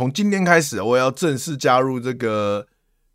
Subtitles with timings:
[0.00, 2.66] 从今天开始，我要正式加入这个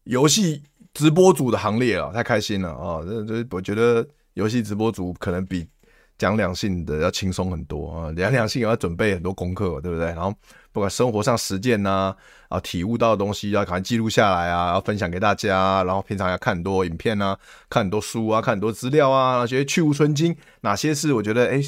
[0.03, 0.61] 游戏
[0.93, 3.01] 直播组的行列了，太开心了啊！
[3.03, 5.67] 这这，我觉得游戏直播组可能比
[6.15, 8.13] 讲两性的要轻松很多啊。
[8.13, 10.05] 讲两性也要准备很多功课，对不对？
[10.09, 10.31] 然后
[10.71, 12.15] 不管生活上实践呐，
[12.49, 15.83] 啊，体悟到的东西要赶快记录下来啊，要分享给大家。
[15.85, 17.35] 然后平常要看很多影片啊，
[17.67, 21.59] 看很多书啊，看很多资料啊，那些去无存菁，哪些是我觉得哎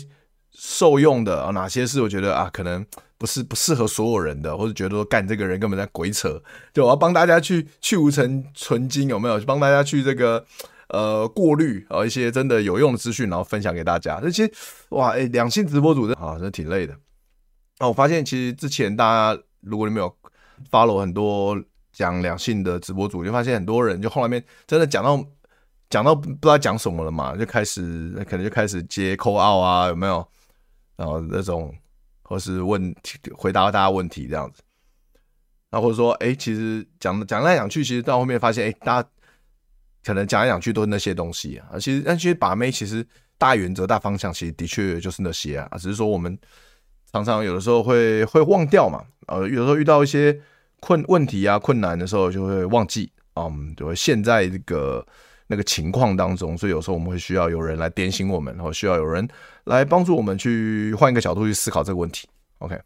[0.51, 1.49] 受用的啊？
[1.53, 2.85] 哪些是我觉得啊可能。
[3.17, 6.39] 不是不适合所有人的，或者觉得说干这个人根本在鬼扯，
[6.71, 9.39] 就我要帮大家去去无尘纯金，有没有？
[9.41, 10.45] 帮大家去这个
[10.89, 14.21] 呃过滤啊一些真的有用的资讯，然后分享给大家。
[14.21, 14.47] 这些
[14.89, 16.93] 哇，哎，两性直播主啊，真的挺累的。
[17.79, 19.03] 啊我发现其实之前大
[19.35, 20.15] 家如果你没有
[20.69, 21.59] follow 很多
[21.91, 25.25] 讲两性的直播主，就发现很多人就后面真的讲到
[25.89, 30.27] 讲到不知道讲什么了嘛，就开始可能就开始接 call out 啊，有没有？
[30.95, 31.73] 然后那种。
[32.27, 32.93] 或是问
[33.33, 34.61] 回答大家问题这样子，
[35.71, 39.09] 那或者说，哎、其实讲讲来讲去，其实到后面发现，哎、大家
[40.03, 41.79] 可能讲来讲去都是那些东西啊。
[41.79, 45.77] 其实，但其实把妹，其实大原则、大方向，其实的确就是那些啊。
[45.77, 46.37] 只是说我们
[47.13, 49.05] 常常有的时候会会忘掉嘛。
[49.27, 50.37] 呃，有时候遇到一些
[50.81, 55.05] 困问题啊、困难的时候，就会忘记啊，嗯，就会陷在这个。
[55.47, 59.25] 那个情况当中，所以有时候我们会需要有人来点醒我们，或需要有人
[59.63, 62.27] 来帮助我们去换一个角度去思考这个问题。
[62.57, 62.77] OK，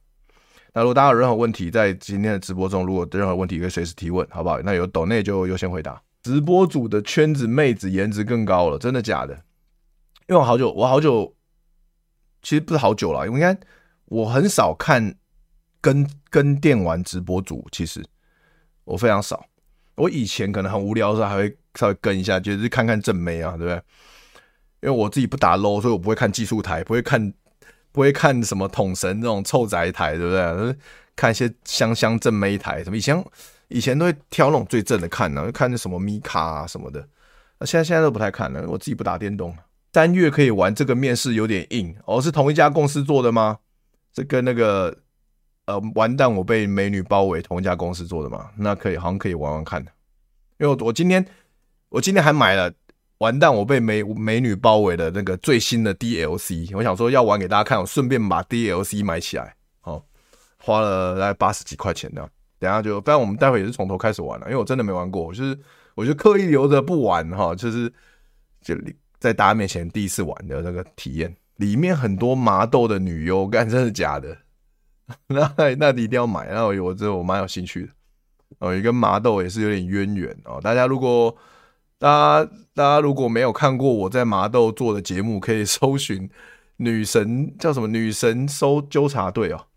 [0.73, 4.59] 那如果大家有任何问题，在今天的直播中，如果任何问题可以随时提问，好不好？
[4.61, 5.99] 那有抖内就优先回答。
[6.21, 9.33] 直播组的圈子妹子颜值更高了，真的假的？
[10.27, 11.33] 因为我好久，我好久，
[12.43, 13.59] 其实不是好久了，因为应该
[14.05, 15.15] 我很少看
[15.81, 18.05] 跟跟电玩直播组，其实
[18.83, 19.43] 我非常少。
[19.95, 21.57] 我以前可能很无聊的时候还会。
[21.75, 23.81] 稍微跟一下，就是看看正妹啊，对不对？
[24.81, 27.31] 因为我自己不打 low，所以我不会看技术台，不会看，
[27.91, 30.75] 不会看什么统神那种臭宅台，对不对？
[31.15, 33.23] 看一些香香正妹台，什么以前
[33.67, 37.07] 以前都会挑那种最正的看呢，就看那什么米卡啊什么的。
[37.59, 39.55] 那现在现在都不太看了，我自己不打电动。
[39.93, 43.59] 三月可以玩这个面试有点硬哦，是同一家公司做的吗？
[44.11, 44.97] 这跟那个
[45.65, 48.49] 呃完蛋我被美女包围同一家公司做的吗？
[48.57, 49.79] 那可以，好像可以玩玩看。
[50.57, 51.23] 因为我我今天。
[51.91, 52.73] 我今天还买了，
[53.17, 53.53] 完蛋！
[53.53, 59.53] 我被美美女包围的那个最新的 DLC，我想说要玩给大家看，我顺便把 DLC 买起来，
[59.83, 60.01] 哦，
[60.57, 62.25] 花了大概八十几块钱呢。
[62.59, 65.59] 等下就，不然我们待会也是从头开始玩了，因为我真的没玩过，就是
[65.95, 67.91] 我就刻意留着不玩哈，就是
[68.61, 68.73] 就
[69.19, 71.35] 在大家面前第一次玩的那个体验。
[71.57, 74.37] 里面很多麻豆的女优，干真的假的？
[75.27, 77.91] 那那你一定要买，那我我这我蛮有兴趣的
[78.59, 80.61] 哦，也跟麻豆也是有点渊源哦。
[80.61, 81.35] 大家如果
[82.01, 86.27] 大家，大家如果没有看过我在麻豆做的节目，可以搜寻
[86.77, 87.87] 女神叫什么？
[87.87, 89.67] 女神搜纠察队哦，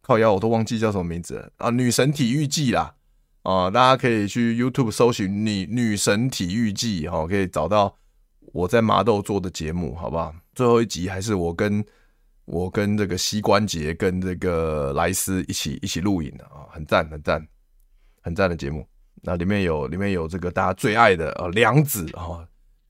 [0.00, 1.70] 靠腰我都忘记叫什么名字了啊！
[1.70, 2.94] 女神体育季啦
[3.42, 3.68] 啊！
[3.68, 7.96] 大家可以去 YouTube 搜寻女女神体育季哈，可以找到
[8.52, 10.32] 我在麻豆做的节目，好不好？
[10.54, 11.84] 最后一集还是我跟
[12.44, 17.44] 我跟这个膝关节跟这个莱斯一起一起录影的啊，很赞很赞
[18.20, 18.86] 很赞的节目。
[19.22, 22.40] 那里面有里面有这个大家最爱的呃梁子啊，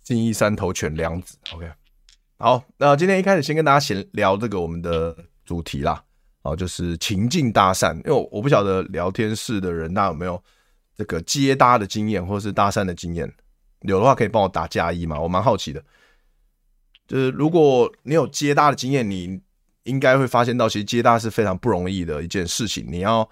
[0.05, 1.37] 信义山头犬梁子。
[1.53, 1.69] OK，
[2.39, 6.05] 好，那今天一开始先跟大家闲聊这个我们的主题啦，
[6.43, 7.97] 啊，就是情境搭讪。
[8.07, 10.41] 因为我不晓得聊天室的人大家有没有
[10.97, 13.33] 这个接搭的经验或是搭讪的经验，
[13.81, 15.83] 有的话可以帮我打加一嘛，我蛮好奇的。
[17.09, 19.41] 就是如果你有接搭的经验，你
[19.83, 23.29] 应该会发现到其实接搭是非常不容易的一件事情，你要。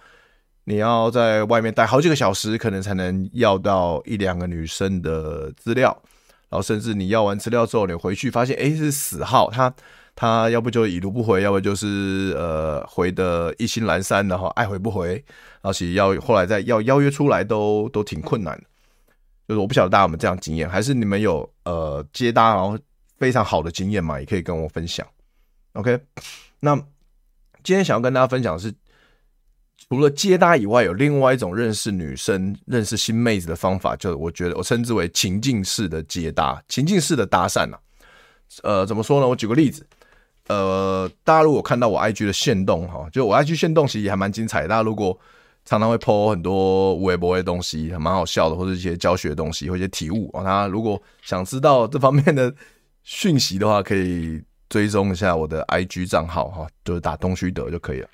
[0.68, 5.98] 你要在外面待好几个小时，可能才能要到一两个女生的资料，
[6.50, 9.74] 然后甚至你要完资料之后，你回去发现，哎，是死号，他
[10.14, 18.64] 他要不就已读不回，要不就是呃回的意兴阑珊，然后爱回不回，然后其实要后来再要邀约出来都都挺困难的。
[19.48, 22.78] 就是我不晓得大家有没有这样经验，还是你们有呃接搭然后
[23.16, 24.20] 非常好的经验嘛？
[24.20, 25.06] 也可以跟我分享。
[25.72, 25.98] OK，
[26.60, 26.76] 那
[27.64, 28.70] 今天想要跟大家分享的是。
[29.90, 37.80] 除了接搭以外，有另外一种认识女生、认识新妹子的方法，就我觉得我称之为情境式的接搭、情境式的搭讪啊。
[38.62, 39.26] 呃，怎么说呢？
[39.26, 39.86] 我举个例子，
[40.48, 44.66] 呃，大家如果看到我 IG 的限动哈，就我 IG 限动其实也还蛮精彩。
[44.66, 45.18] 大家如果
[45.64, 50.44] 常常会 po 很多微博的东西，还蛮好笑的，或者一些教学的东西，或者一些体悟啊。
[50.44, 52.54] 大家如果想知道这方面的
[53.04, 58.08] 讯息的话，可以追踪一下我的 IG 账号哈，就是打东区德就可以了。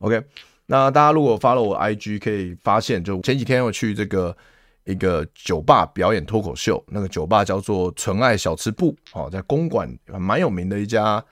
[0.00, 0.22] OK。
[0.70, 4.36] 那大家如果 follow 我 IG，可以发现，就前几天我去这个
[4.84, 11.24] 一个酒吧表演脱口秀，那个酒吧叫做纯爱小吃部，哦，在公馆蛮有名的一家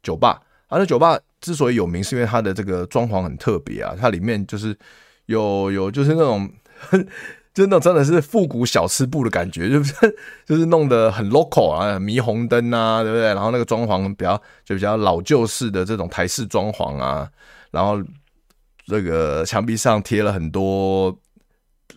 [0.00, 0.40] 酒吧。
[0.68, 4.78] 啊，那酒吧之所以有名，是因为它的这个装潢很特别啊，它里面就是
[5.26, 6.48] 有有就是那种，
[7.52, 9.92] 就那种真的是复古小吃部的感觉，就是
[10.46, 13.26] 就是弄得很 local 啊，霓虹灯啊，对不对？
[13.26, 17.28] 然后那个装潢比较就比较老旧式的这种台式装潢啊，
[17.72, 18.00] 然后。
[18.86, 21.18] 这个墙壁上贴了很多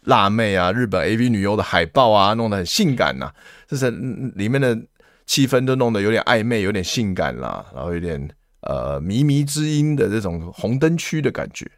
[0.03, 3.35] 辣妹啊、日本 AV 女优的海报啊，弄得很性感呐、啊。
[3.67, 4.77] 就是里面的
[5.25, 8.29] 气氛都弄得有点暧昧、有点性感啦，然后有点
[8.61, 11.69] 呃靡靡之音的这种红灯区的感觉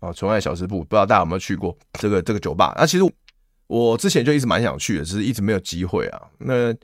[0.00, 0.12] 啊。
[0.12, 2.74] 纯爱小吃部，不知道大家有没有去过这个这个酒吧？
[2.76, 3.04] 那其实
[3.68, 6.22] 我之前就一直蛮想去的，只是一直没有机会啊。
[6.38, 6.74] 那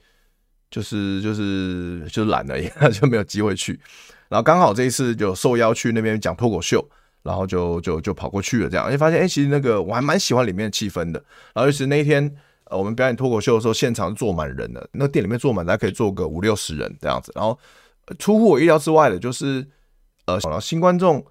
[0.70, 3.80] 就是就是就是懒而已， 就没有机会去。
[4.28, 6.88] 然后刚好这一次就受邀去那边讲脱口秀。
[7.24, 11.18] 然后就就就跑过去了，这样，哎，发现哎，其实那个我还蛮喜欢里面的气氛的。
[11.54, 12.30] 然后尤其是那一天，
[12.64, 17.32] 呃，我们表演脱口秀的时候，现场坐满人了，那个店里面坐满，大概可以坐个五六十人这样子。
[17.34, 17.58] 然后
[18.18, 19.66] 出乎我意料之外的，就是
[20.26, 21.24] 呃，然后新观众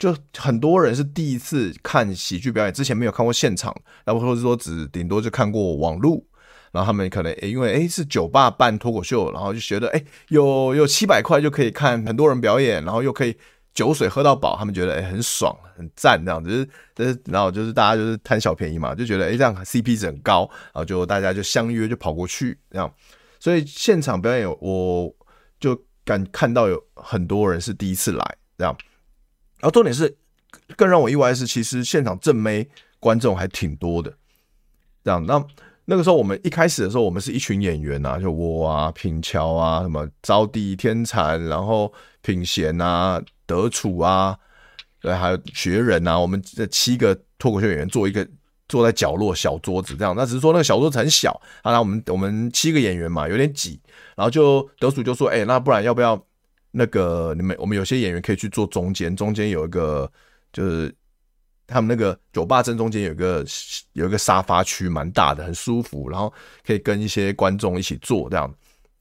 [0.00, 3.72] 就很多人是第一次看喜剧表演，之前没有看过现场，
[4.04, 6.26] 然后或者是说只顶多就看过网路。
[6.72, 13.36] 然后他们可能，因为诶是酒吧办脱口秀，然后就觉得哎，有有七百块就可以看很多人表演，然后又可以。
[13.72, 22.92] 酒水喝到饱，他们觉得哎、很爽很赞这样子，就是是然后就是大家就是贪小便宜嘛，就觉得哎、这样 CP 值很高，然后就大家就相约就跑过去这样，
[23.38, 25.14] 所以现场表演有我
[25.60, 28.76] 就敢看到有很多人是第一次来这样，
[29.60, 30.14] 然后重点是
[30.76, 32.68] 更让我意外的是，其实现场正妹
[32.98, 34.12] 观众还挺多的，
[35.04, 35.42] 这样那
[35.84, 43.22] 那个时候我们一开始的时候，我们是一群演员啊，就我啊品乔啊什么招娣天蚕，然后品贤啊。
[43.50, 44.38] 德楚啊，
[45.00, 48.24] 对，还有学人啊，我们这七个脱口秀演员坐一个
[48.68, 51.32] 坐在角落小桌子这样，那只是说那个小桌子很小，
[51.62, 53.80] 啊，那我们我们七个演员嘛有点挤，
[54.14, 56.24] 然后就德楚就说，哎、那不然要不要
[56.70, 60.08] 那个你们我们有些演员可以去坐中间，中间有一个
[60.52, 60.94] 就是
[61.66, 63.44] 他们那个酒吧正中间有一个
[63.94, 66.32] 有一个沙发区，蛮大的，很舒服，然后
[66.64, 68.46] 可以跟一些观众一起坐这样，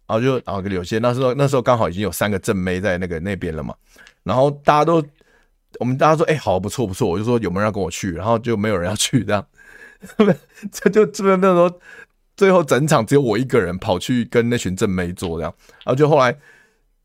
[0.07, 3.75] 然后就然后有些那时候那时候刚好已经有三个正妹在那个那边了嘛。
[4.23, 5.03] 然后大家都，
[5.79, 7.09] 我们大家说，哎、好，不错，不错。
[7.09, 9.45] 我就说有没有人要跟我去，然后就没有人要去，这样，
[10.71, 11.79] 这就这边那时候，
[12.37, 15.53] 最后整场只有我一个人跑去跟那群正妹坐，这样。
[15.83, 16.37] 然后就后来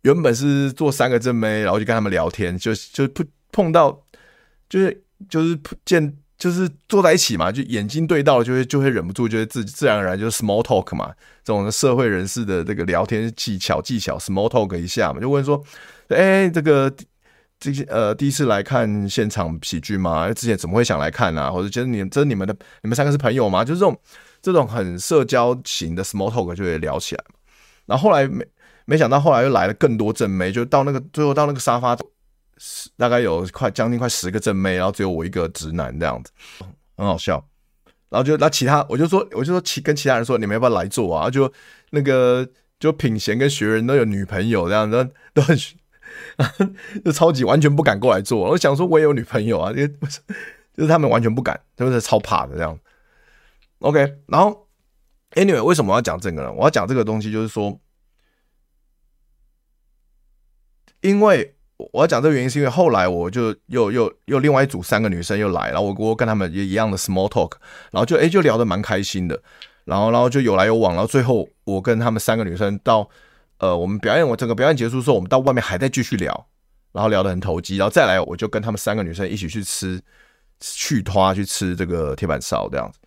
[0.02, 4.04] 原本是坐三个正妹，然后就跟他们聊天，就就碰碰到，
[4.68, 11.10] 就是就是见就是坐在一起嘛，就眼睛对到，就会就会忍不住，就会自自然而然就是 small talk 嘛，
[11.42, 15.64] 这种社会人士的这个聊天技巧技巧 small talk 一下嘛，就问说，
[16.08, 16.94] 哎、这个。
[17.60, 20.30] 这些呃，第一次来看现场喜剧吗？
[20.34, 21.50] 之前怎么会想来看啊？
[21.50, 23.64] 或者觉得你这是你们的，你们三个是朋友吗？
[23.64, 23.98] 就是这种
[24.42, 27.24] 这种很社交型的 small talk 就会聊起来。
[27.86, 28.44] 然后后来没
[28.84, 31.96] 没想到，后来又来了更多正妹，就到那个最后到那个沙发，
[32.96, 36.32] 大概有快将近快十个正妹，然后只有我一个直男这样子，
[36.96, 37.46] 很好笑。
[38.08, 41.28] 然后就那其他，我就说我就说其跟其他人说，你们要不要来做啊？
[41.30, 41.52] 就
[41.90, 45.56] 那个就品贤跟学人都有女朋友这样子，都很。
[47.04, 49.88] 就超级完全不敢过来做，我想说我也有女朋友啊，因为
[50.72, 52.78] 就是他们完全不敢，就是超怕的这样。
[53.80, 54.68] OK，然后
[55.32, 56.52] Anyway，为什么要讲这个呢？
[56.52, 57.80] 我要讲这个东西，就是说，
[61.00, 67.52] 因为我要讲这个原因，是因为后来我就又又又另外一组三个女生又来，然后我我跟他们也一样的 small talk，
[67.90, 69.40] 然后就哎就聊得蛮开心的，
[69.84, 73.08] 然后然后就有来有往，然后最后我跟他们三个女生到。
[73.58, 76.48] 呃，我们表演，我整个表演结束之后，我们到外面还在继续聊，
[76.92, 80.02] 然后聊得很投机，然后再来，我就跟他们三个女生一起去吃，
[80.60, 82.98] 去拖去吃这个铁板烧这样子。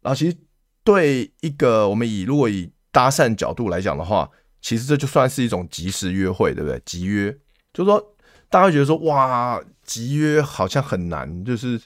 [0.00, 0.36] 然后其实
[0.82, 4.28] 对一个我们以如果以搭讪角度来讲的话，
[4.62, 6.80] 其实这就算是一种即时约会，对不对？
[6.86, 7.36] 即约，
[7.72, 8.14] 就是说
[8.48, 11.80] 大家会觉得说哇，集约好像很难，就是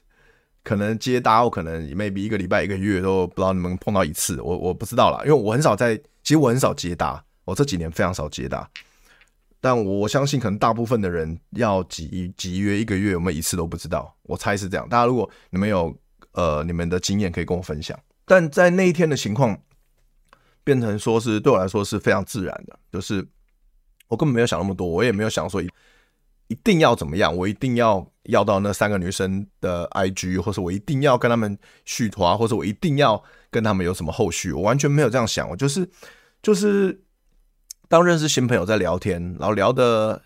[0.63, 7.23] 可能接搭，我可能 maybe 一个礼拜、一个月都不知道能不能碰到一次，我我不知道啦，因为我很少在，其实我很少接搭。
[7.45, 8.69] 我这几年非常少接搭，
[9.61, 14.13] 但我相信可能大部分的人要几几约一个月，我们一次都不知道。
[14.25, 14.89] 我猜是这样。
[14.89, 15.97] 大家如果你们有
[16.33, 17.97] 呃你们的经验，可以跟我分享。
[18.25, 19.57] 但在那一天的情况，
[20.65, 23.25] 变成说是对我来说是非常自然的，就是
[24.09, 25.69] 我根本没有想那么多，我也没有想说一
[26.49, 35.49] 一定要怎么样，我一定要要到那三个女生的 IG，或者我一定要跟他们续团，或者我一定要跟他们有什么后续，我完全没有这样想。
[35.51, 35.89] 我就是
[36.43, 37.03] 就是
[37.89, 40.23] 当认识新朋友在聊天，然后聊的，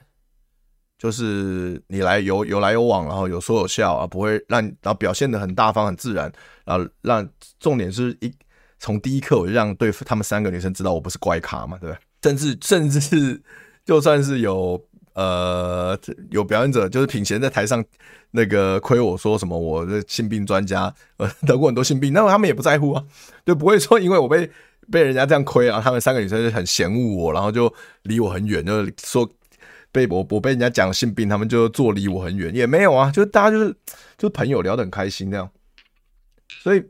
[0.99, 6.31] 就是你来有有来有往，然后有说有笑啊，不会让然后表现的很大方很自然，
[6.67, 7.27] 然后让
[7.59, 8.31] 重点是一
[8.79, 12.01] 从第一刻我就让对付他们三个女生知道我不是乖咖嘛，对不对？
[12.23, 13.43] 甚至甚至是
[13.91, 14.81] 就算是有。
[15.15, 15.99] 呃，
[16.31, 17.85] 有表演者就是品贤在台上
[18.31, 23.05] 那个亏我说什么我的性病专家，呃，得过很多性病，那么他们也不在乎啊，
[23.45, 24.49] 就不会说因为我被
[24.89, 27.71] 被人家这样亏啊，他们三个女生就很嫌恶我，然后就
[28.05, 29.29] 离我很远，就是说
[29.91, 33.71] 被我我被人家讲性病，他们就坐离我很远，也没有啊，就大家就是
[34.17, 35.51] 就是朋友聊得很开心那样，
[36.63, 36.83] 所以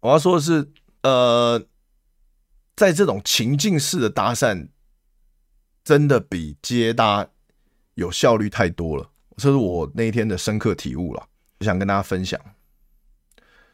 [0.00, 0.66] 我要说的是，
[1.02, 1.60] 呃，
[2.76, 4.68] 在这种情境式的搭讪。
[5.88, 7.26] 真的比接搭
[7.94, 11.26] 有效率太多了，这是我那一天的深刻体悟了，
[11.60, 12.38] 我想跟大家分享。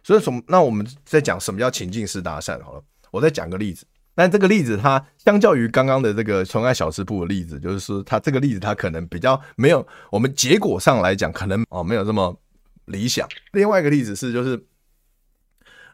[0.05, 0.41] 所以什么？
[0.47, 3.85] 那我们在讲什么叫情境式搭讪好了，我再讲个例子。
[4.15, 12.41] 但这个例子它相较于刚刚的这个纯爱小吃部的例子，就是说它这个例子它可能比较没有我们结果上来讲可能哦没有这么
[12.85, 13.29] 理想。
[13.51, 14.65] 另外一个例子是就是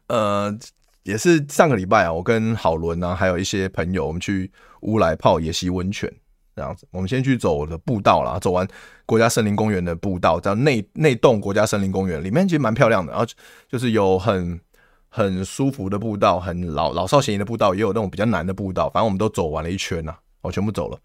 [0.09, 0.55] 呃。
[1.03, 4.51] 也是上个礼拜啊，我跟郝伦啊，还有一些朋友，我们去
[4.83, 6.13] 乌来泡野溪温泉
[6.55, 6.87] 这样子。
[6.91, 8.69] 我们先去走我的步道啦，走完
[9.07, 13.27] 国家森林公园的步道，到内内洞国家森林公园里面其实蛮漂亮的，然后
[13.67, 14.61] 就是有很
[15.09, 18.91] 很舒服的步道，很老老少咸宜的步道，也有那种比较难的步道。
[18.91, 20.99] 反正我们都走完了一圈呐，我全部走了。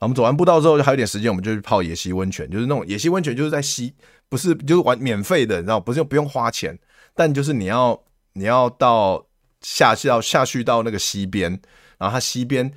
[0.00, 3.94] 后我们走完步道之后，就还有点时间，我们就去泡野溪温泉，就是那种野溪温泉，就是在溪，
[4.28, 6.76] 不是就是玩免费的，你知道，不是不用花钱，
[7.14, 8.02] 但就是你要
[8.32, 9.27] 你要到。
[9.60, 11.60] 下去到下去到那个溪边，
[11.98, 12.72] 然后它溪边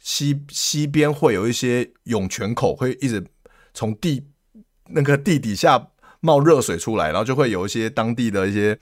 [0.00, 3.24] 溪溪边会有一些涌泉口，会一直
[3.72, 4.26] 从地
[4.88, 5.88] 那个地底下
[6.20, 8.78] 冒热水出来，然后就会有一些当地的一些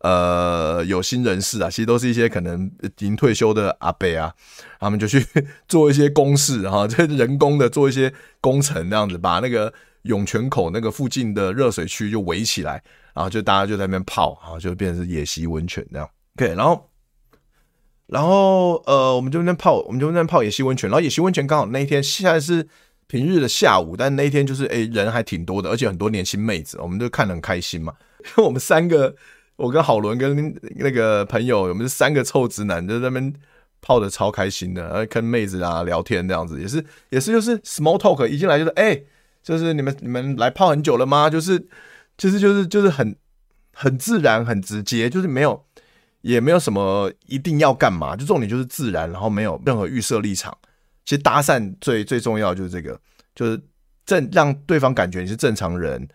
[0.00, 4.34] 呃有心人士啊，其实都是一些可能已经退休的阿伯啊，
[4.78, 5.26] 他们就去
[5.66, 12.82] 做一些工事，然后就人工的做一些工程，那样子把那个涌泉口那个附近的热水区就围起来，
[13.14, 16.10] 然后就大家就在那边泡，然后就变成是野溪温泉那样。
[16.36, 16.89] OK，然后。
[18.10, 20.90] 然后，呃，我们就那边泡，我们就那边泡野溪温泉。
[20.90, 22.66] 然后野溪温泉刚好那一天现在是
[23.06, 27.94] 平日的下午，但那一天就是哎人还挺多的，而且很多年轻妹子，我们就看得很开心嘛。
[28.20, 29.14] 因 为我们三个，
[29.54, 33.32] 我跟郝伦跟那个朋友，我们是三个臭直男，就在那边
[33.80, 39.00] 泡的超开心的，然后跟妹子啊聊天这样子，也是也是就是 small talk，一进来就是哎，
[39.42, 41.30] 就是你们你们来泡很久了吗？
[41.30, 41.64] 就是
[42.18, 43.14] 就是就是就是很
[43.72, 45.64] 很自然很直接，就是没有。
[46.22, 50.56] 也没有什么一定要干嘛，就重点就是自然，然后没有任何预设立场。
[51.06, 53.00] 其实搭讪最最重要就是这个，
[53.34, 53.60] 就是
[54.04, 56.06] 正让对方感觉你是正常人，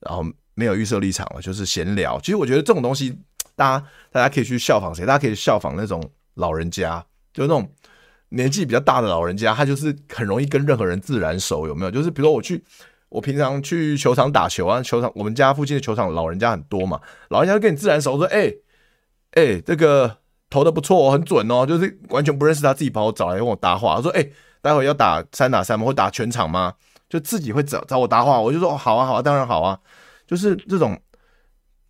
[0.00, 2.18] 然后没有预设立场了，就是闲聊。
[2.20, 3.16] 其实我觉得这种东西，
[3.54, 5.06] 大家大家可以去效仿谁？
[5.06, 6.02] 大家可以效仿那种
[6.34, 7.72] 老人家，就那种
[8.30, 11.90] 年纪比较大的老人家，他就是很容易跟任何人自然熟，有没有？
[11.90, 12.62] 就是比如说我去，
[13.08, 18.52] 我平常去球场打球啊，球场我们家附近的球场老人家很多嘛，老人家就跟你自然熟，说哎。
[19.34, 23.96] 哎、这个投的不错，很准哦，就是完全不认识他，自己把我找来跟我搭话。
[23.96, 24.24] 他说：“哎、
[24.62, 25.84] 待会要打三打三吗？
[25.84, 26.74] 会打全场吗？”
[27.10, 28.40] 就自己会找找我搭话。
[28.40, 29.78] 我就说：“好啊，好啊，当然好啊。”
[30.26, 30.96] 就是这种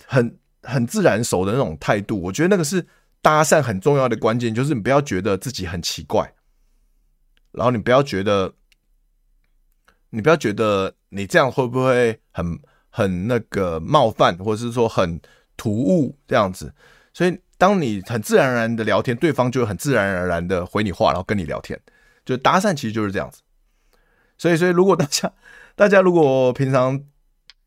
[0.06, 2.84] 很很自然熟的那种态度，我觉得那个是
[3.20, 4.54] 搭讪很重要的关键。
[4.54, 6.34] 就是你不要觉得自己很奇怪，
[7.52, 8.52] 然后你不要觉得，
[10.10, 12.58] 你不要觉得你这样会不会很
[12.88, 15.20] 很那个冒犯，或者是说很
[15.56, 16.72] 突兀这样子。
[17.14, 21.78] 所以，当你很自然而然的聊天，对方就很自然而然的回你话，然后跟你聊天。
[22.26, 23.40] 就搭讪其实就是这样子。
[24.36, 25.32] 所以，所以如果 大家
[25.76, 27.00] 大家如果平常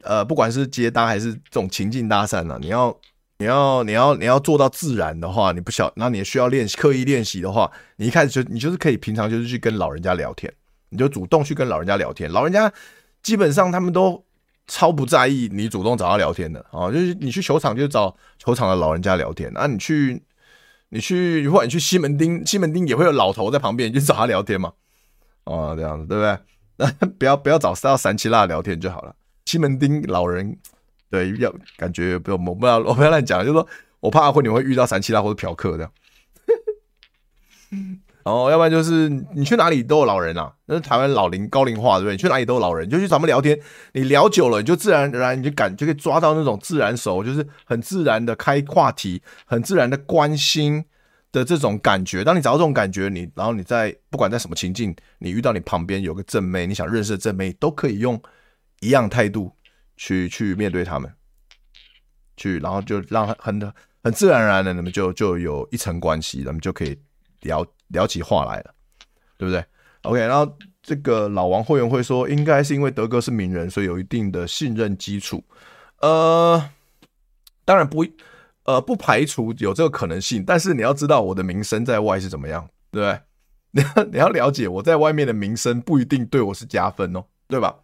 [0.01, 2.99] 呃不管是接搭还是这种情境搭讪呢，你要
[3.37, 10.53] 你要你要你要做到自然的话，你不晓，那你需要练习刻意练习的话，你一开始就你就是可以平常就是去跟老人家聊天，
[10.89, 12.29] 你就主动去跟老人家聊天。
[12.29, 12.69] 老人家
[13.23, 14.26] 基本上他们都。
[14.67, 20.21] 超不在意你主动找他聊天的啊，就是你去球场就找球场的老人家聊天啊，你去
[20.89, 24.73] 你去或者你去西门町，西门町也会有老头在旁边，你就找他聊天嘛，
[25.45, 26.37] 哦，这样子对不对？
[26.79, 29.15] 那 不要不要找到三七辣聊天就好了。
[29.45, 30.57] 西门町老人
[31.09, 33.67] 对要感觉不要我不要我不要乱讲，就是说
[34.01, 35.91] 我怕会你会遇到三七辣或者嫖客这样。
[38.27, 42.11] 哦，要不然就是你去哪里都有老人啊，那是台湾老龄高龄化，对不对？
[42.11, 43.57] 你去哪里都有老人，就去咱们聊天，
[43.93, 50.83] 你聊久了，你就自然而然你就感就可以抓到那种自然熟，就是很自然的开话题，很自然的关心
[51.31, 52.21] 的这种感觉。
[52.25, 58.21] 当你找到这种感觉，你然后你在不管在什么情境，你遇到你旁边有个正妹，你想认识的正妹，都可以用
[58.81, 59.55] 一样态度
[59.95, 61.09] 去去面对他们，
[62.35, 66.99] 去然后就让很很自然而然的，你们就就有一层关系，那么就可以
[67.39, 67.65] 聊。
[67.89, 68.73] 聊起话来了，
[69.37, 69.63] 对不对
[70.03, 75.43] ？OK，然后这个老王会员会说，应该是因为德哥是名人，所以有一定的信任基础。
[76.01, 76.69] 呃，
[77.65, 78.05] 当然不，
[78.63, 80.43] 呃，不排除有这个可能性。
[80.45, 83.21] 但是你要知道我的名声在外是怎么样，对不对？
[83.71, 87.75] 你 要你要了解我在外面的名声不一定对我是加分哦，对吧？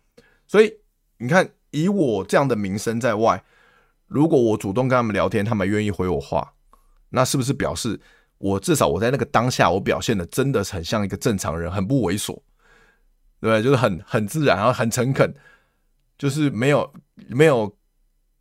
[0.47, 0.73] 所以
[1.17, 3.43] 你看，以我这样的名声在外，
[4.07, 6.53] 如果我主动跟他们聊天，他们愿意回我话，
[7.09, 7.99] 那是不是表示？
[8.43, 12.37] 我至少我在那个当下，我表现的真的很像一个正常人，很不猥琐，
[13.39, 13.63] 对？
[13.63, 15.33] 就是很很自然，然后很诚恳，
[16.17, 16.93] 就是没有
[17.29, 17.73] 没有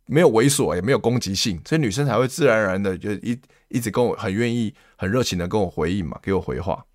[0.05, 6.85] 没有猥琐，也没有攻击性，所以女生才会自然而然的就一一直跟我很愿意、很热情的跟我回应嘛，给我回话。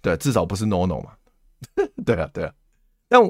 [0.00, 1.12] 对，至少不是 no no 嘛。
[2.04, 2.52] 对啊，对啊。
[3.08, 3.22] 但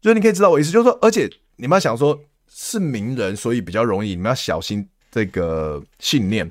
[0.00, 2.16] 就是你可以知道我意思，就是说，而且你们要想说，
[2.46, 6.48] 是名人，所以比较容易，你们要小心这个信念，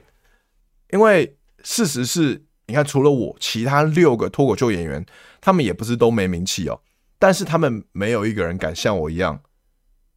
[0.91, 1.37] 因为。
[1.63, 5.05] 事实是，你看，除了我，其他六个脱口秀演员，
[5.41, 6.79] 他们也不是都没名气哦。
[7.17, 9.41] 但是他们没有一个人敢像我一样，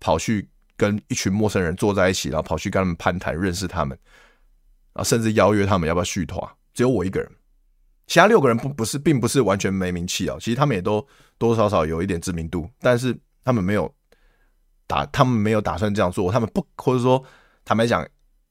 [0.01, 3.97] 跑去跟一群陌生人坐在一起，然后跑去跟他们攀谈，认识他们，
[4.93, 6.41] 啊，甚至邀约他们要不要续团。
[6.75, 7.31] 只有我一个人，
[8.09, 10.37] 其他六个人不不是，并不是完全没名气哦。
[10.41, 11.01] 其实他们也都
[11.39, 13.95] 多多少少有一点知名度，但是他们没有
[14.87, 17.23] 打，他们没有打算这样做，他们不，或者说
[17.65, 18.07] 坦白讲，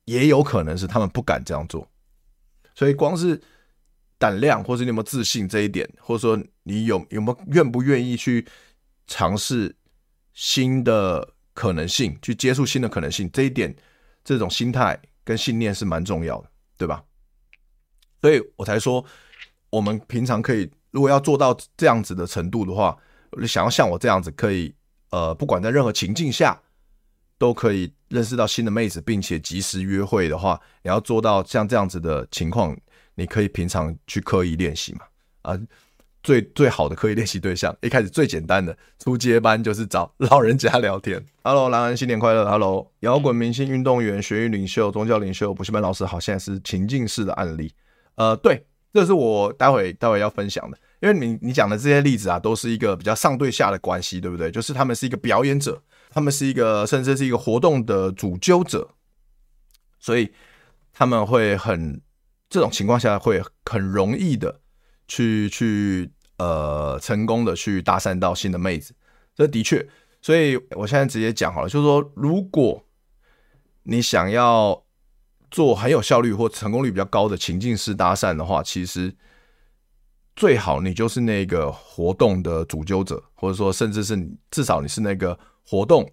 [0.05, 1.85] 也有可能是他们不敢这样做。
[2.75, 3.41] 所以，光是
[4.17, 8.46] 胆量，或是你有没有自信这一点，或者说你有有没有愿不愿意去
[9.08, 9.74] 尝试
[10.34, 13.74] 新的可能性，去接触新的可能性，这一点，
[14.24, 17.02] 这种心态跟信念是蛮重要的，对吧？
[18.21, 19.06] 所以我才说，
[19.69, 22.97] 我们平常可以，如果要做到这样子的程度的话，
[23.47, 24.76] 想要像我这样子，可以，
[25.12, 26.62] 呃，不管在任何情境下。
[27.38, 32.78] 都可以认识到新的妹子，并且及时约会的话，你要做到像这样子的情况，
[33.15, 35.02] 你可以平常去刻意练习嘛。
[35.41, 35.60] 啊，
[36.24, 41.24] 最最好的刻意练习对象，一开始最简单的初阶班就是找老人家聊天。
[41.43, 42.50] Hello，兰，新年快乐。
[42.50, 47.71] Hello，摇滚明星、运动员、学运领袖、宗教领袖、补习班老师，好，现在是情境式的案例。
[48.15, 54.50] 呃，对，这是我待会待会要分享的，因为你你讲的这些例子啊，都是一个比较上对下的关系，对不对？
[54.50, 55.84] 就是他们是一个表演者。
[56.15, 58.91] 他们是一个，甚至是一个活动的主揪者，
[59.99, 60.32] 所以
[60.93, 62.01] 他们会很
[62.47, 64.62] 这种情况下会很容易的
[65.10, 68.95] 去去呃成功的去搭讪到新的妹子，
[69.36, 69.86] 这的确，
[70.21, 72.86] 所以我现在直接讲好了，就是说，如果
[73.84, 74.86] 你想要
[75.51, 79.13] 做很有效率或成功率比较高的情境式搭讪的话，其实
[80.34, 85.38] 最好你就是那个活动的主揪者，或者说甚至是你至少你是那个。
[85.67, 86.10] 活动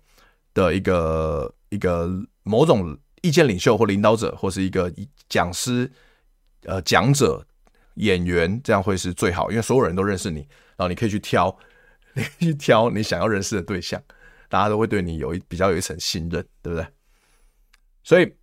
[0.55, 2.11] 的一个一个
[2.43, 4.93] 某种意见领袖或领导者，或是一个
[5.29, 5.91] 讲师、
[6.65, 7.47] 呃讲者、
[7.95, 10.41] 演员，这样会是最好，因为所有人都认识你，
[10.77, 11.57] 然后你可以去挑，
[12.15, 14.03] 你可以去挑你想要认识的对象，
[14.49, 16.87] 大家都会对你有一比较有一层信任，对不对？
[18.03, 18.35] 所以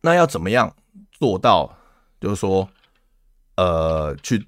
[0.00, 0.76] 那要怎么样
[1.10, 1.76] 做到，
[2.20, 2.68] 就是说，
[3.56, 4.46] 呃，去。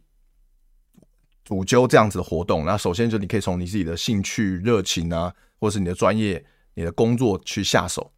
[1.43, 6.45] 主揪这样子的活动，那首先就你可以从你自己的兴趣、热情啊，或是你的专业、
[6.75, 8.11] 你的工作去下手。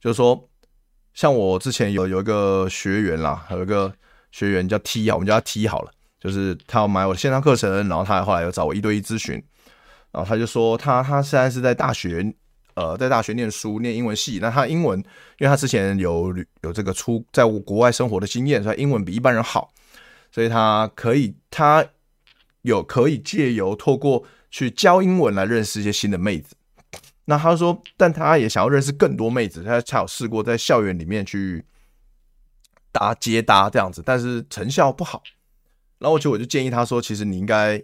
[0.00, 0.48] 就是说，
[1.14, 3.92] 像我之前有有一个学员啦，有一个
[4.30, 9.42] 学员叫 T 啊，我们叫他 T 好了，就是他要买我的线上课程，然后他后来又找我一对一咨询，
[10.12, 12.32] 然后他就说他他现在是在大学，
[12.74, 14.38] 呃，在大学念书，念英文系。
[14.40, 14.98] 那他英文，
[15.38, 19.72] 因为他之前有有这个出在国外生活的经验，所以英文比一般人好，
[20.30, 21.84] 所以他可以他。
[22.62, 26.56] 有可以借由透过去教英文来认识一些新的妹子，
[27.30, 31.62] 那他说，但他也想要认识更多妹子，他才有试过在校园里面去
[32.90, 35.22] 搭接搭这样子，但是成效不好。
[35.98, 37.82] 然后我就我就建议他说，其实你应该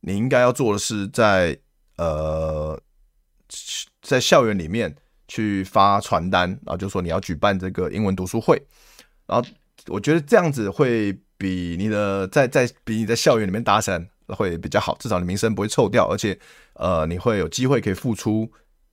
[0.00, 1.56] 你应该要做的是在
[1.98, 2.80] 呃
[4.02, 4.92] 在校园里面
[5.28, 8.60] 去发传单，然后就说你要举办这个英文读书会，
[9.28, 9.48] 然后
[9.86, 16.36] 我觉得这样子会比你的在在比你在校园里面搭讪会比较好，至少你名声不会臭掉，而且，
[16.72, 18.50] 呃，你会有机会可以付出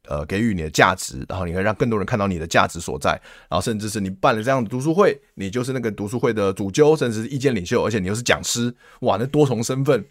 [0.08, 3.12] 呃给予你的价值，然后你可以让更多人看到你的价值所在，
[3.50, 10.06] 然后甚至是你办了这样的读书会，你就是那个读书会的主揪，甚至是意见领袖，而且你又是讲师，哇，那多重身份，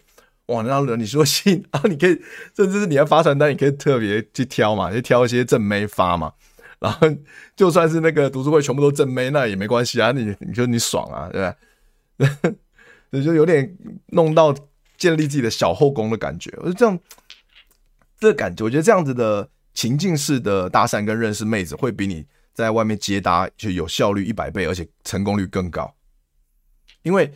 [0.47, 2.19] 哇，那让你说信啊，你可以
[2.55, 6.31] 甚至是你要发传单，你可以特别去挑嘛，去挑一些正妹发嘛，
[6.79, 7.07] 然后
[7.55, 11.55] 就算是那个读书会全部都正妹，那也没关系啊，你你就你爽啊，对吧？
[13.09, 14.53] 你就有点弄到
[14.97, 16.99] 建立自己的小后宫的感觉，我就这样。
[18.19, 25.95] 这感觉，我觉得这样子的情境式的搭讪跟认识妹子，会比你在外面接搭就有效率一百倍，而且成功率更高。
[27.03, 27.31] 因为，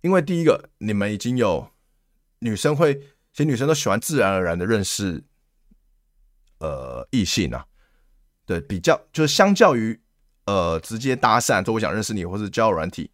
[0.00, 1.70] 因为第一个，你们已经有
[2.38, 5.22] 女生会，其实女生都喜欢自然而然的认识，
[6.60, 7.66] 呃，异性啊，
[8.46, 10.00] 对，比较就是相较于
[10.46, 13.10] 呃直接搭讪，说我想认识你，或是交友软体。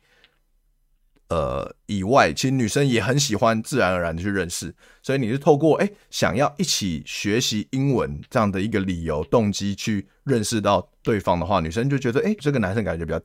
[1.28, 13.20] 呃，以外，其实女生也很喜欢自然而然的去认识，所以你是透过哎、想要一起学习英文这样的一个理由动机去认识到对方的话，女生就觉得哎、这个男生感觉比较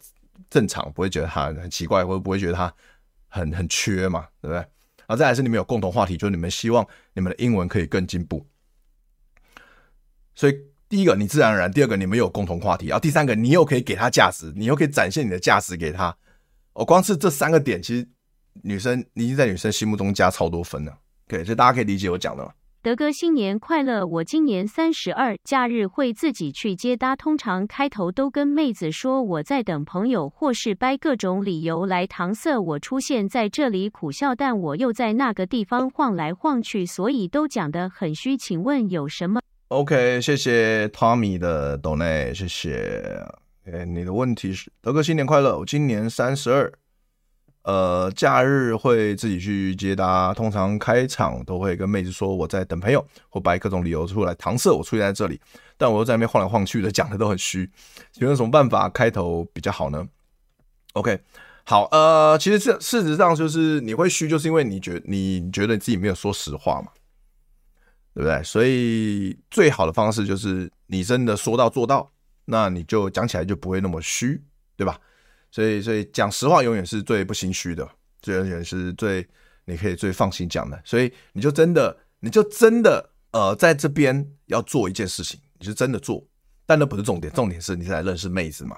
[0.49, 2.73] 正常，不会觉得他很奇怪，或者不会觉得他
[3.27, 4.57] 很很缺嘛，对不对？
[4.57, 6.83] 然后再来是你们有共同话题，就是你们希望
[7.13, 8.43] 你们的英文可以更进步。
[10.33, 10.55] 所以
[10.89, 16.17] 第一个你自然而然，第二个你们有共同话题，然后第三个你又可以给他价值，你又可以展现你的价值给他。
[16.73, 18.07] 我光是这三个点，其实
[18.63, 20.97] 女生你已经在女生心目中加超多分了。
[21.27, 22.51] 对，所以大家可以理解我讲的吗？
[22.84, 24.03] 德哥新年快乐！
[24.07, 38.36] 我今年三十二，假日会自己去接搭，通常开头都跟妹子说我在等朋友，或是掰各种理由来搪塞我出现在这里苦笑，但我又在那个地方晃来晃去，所以都讲得很虚。
[38.36, 43.40] 请问有什么？OK，谢谢 Tommy 的 donate，谢谢。
[43.65, 45.56] 哎，你的问题是德哥新年快乐！
[45.60, 46.74] 我今年三十二，
[47.62, 55.39] 呃，假日会自己去接搭，通常开场都会跟妹子说我在等朋友，或摆各种理由出来搪塞我出现在这里，
[55.78, 57.69] 但我又在那边晃来晃去的，讲的都很虚，
[58.15, 60.08] 有没有什么办法开头比较好呢
[60.93, 61.19] ？OK，
[61.63, 66.91] 好，呃，其实这事实上就是你会虚，就是因为你觉你觉得你自己没有说实话嘛，
[68.15, 68.41] 对不对？
[68.41, 72.10] 所以最好的方式就是你真的说到做到。
[72.45, 74.43] 那你就讲起来就不会那么虚，
[74.75, 74.99] 对吧？
[75.51, 77.88] 所以，所以讲实话永远是最不心虚的，
[78.21, 79.27] 这永远是最
[79.65, 80.82] 你可以最放心讲的。
[80.86, 86.25] 所以，你就真的，你就真的，呃，在这边要做一件事情，你就真的做，
[86.65, 88.77] 但那不是重点，重点是你是来认识妹子嘛。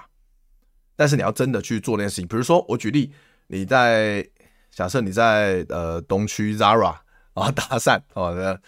[0.96, 3.12] 但是你要真的去做那件事情，比如说我举例，
[3.46, 4.28] 你在
[4.70, 6.96] 假设你在呃东区 Zara
[7.34, 8.60] 啊搭讪哦，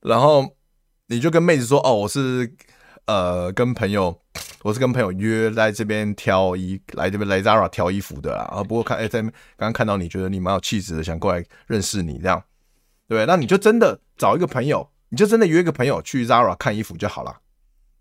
[0.00, 0.56] 然后
[1.06, 2.54] 你就跟妹子说哦，我是。
[3.10, 4.16] 呃，跟朋友，
[4.62, 8.44] 我是跟朋友约在这边挑衣，来这边来 Zara 挑衣服的啦。
[8.44, 12.40] 啊，不过看，哎、欸，在刚刚看到你觉得你蛮有气质的，想过来认识你，这样，
[13.08, 13.26] 对不对？
[13.26, 17.40] 那你就真的找一个朋友，你就真的约一个朋友去 Zara 看衣服就好了。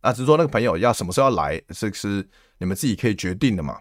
[0.01, 3.79] 啊，只是说那个朋友要什么时候要来，是是你们自己可以决定的嘛，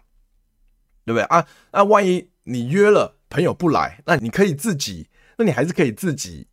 [1.05, 1.21] 对不对？
[1.25, 6.47] 啊，那万一你约了朋友不来，那你可以自己，那你还是可以自己。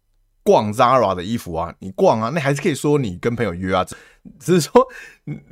[0.46, 3.84] 逛 Zara 的衣服啊，你逛啊，那还是可以说你跟朋友约啊，
[4.38, 4.86] 只是说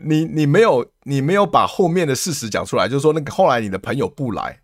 [0.05, 4.61] 你你没有你没有把后面的事实讲出来，就是说那个后来你的朋友不来，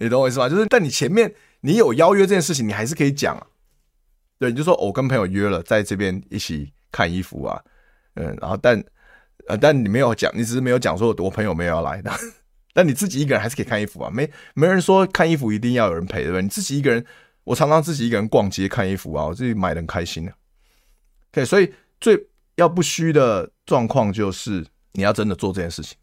[0.00, 0.50] 你懂我意思吗？
[0.50, 1.32] 就是但你前面
[1.62, 3.46] 你有邀约这件事情，你还是可以讲啊。
[4.38, 7.58] 对，你就说我跟朋友约了，在这边一起看衣服啊，
[8.16, 8.84] 嗯，然后但
[9.46, 12.12] 呃但你没有讲，你只是没有讲说我朋友没有要来的，
[12.74, 16.42] 但你自己一个人还是可以看衣服啊，没没人说看衣服一定要有人陪，对不对？
[16.42, 17.02] 你自己一个人。
[17.48, 20.32] 我常常自己一个人逛街看衣服啊，我自己买的很开心的。
[21.32, 25.96] OK，所以最要不虚的状况就是你要真的做这件事情，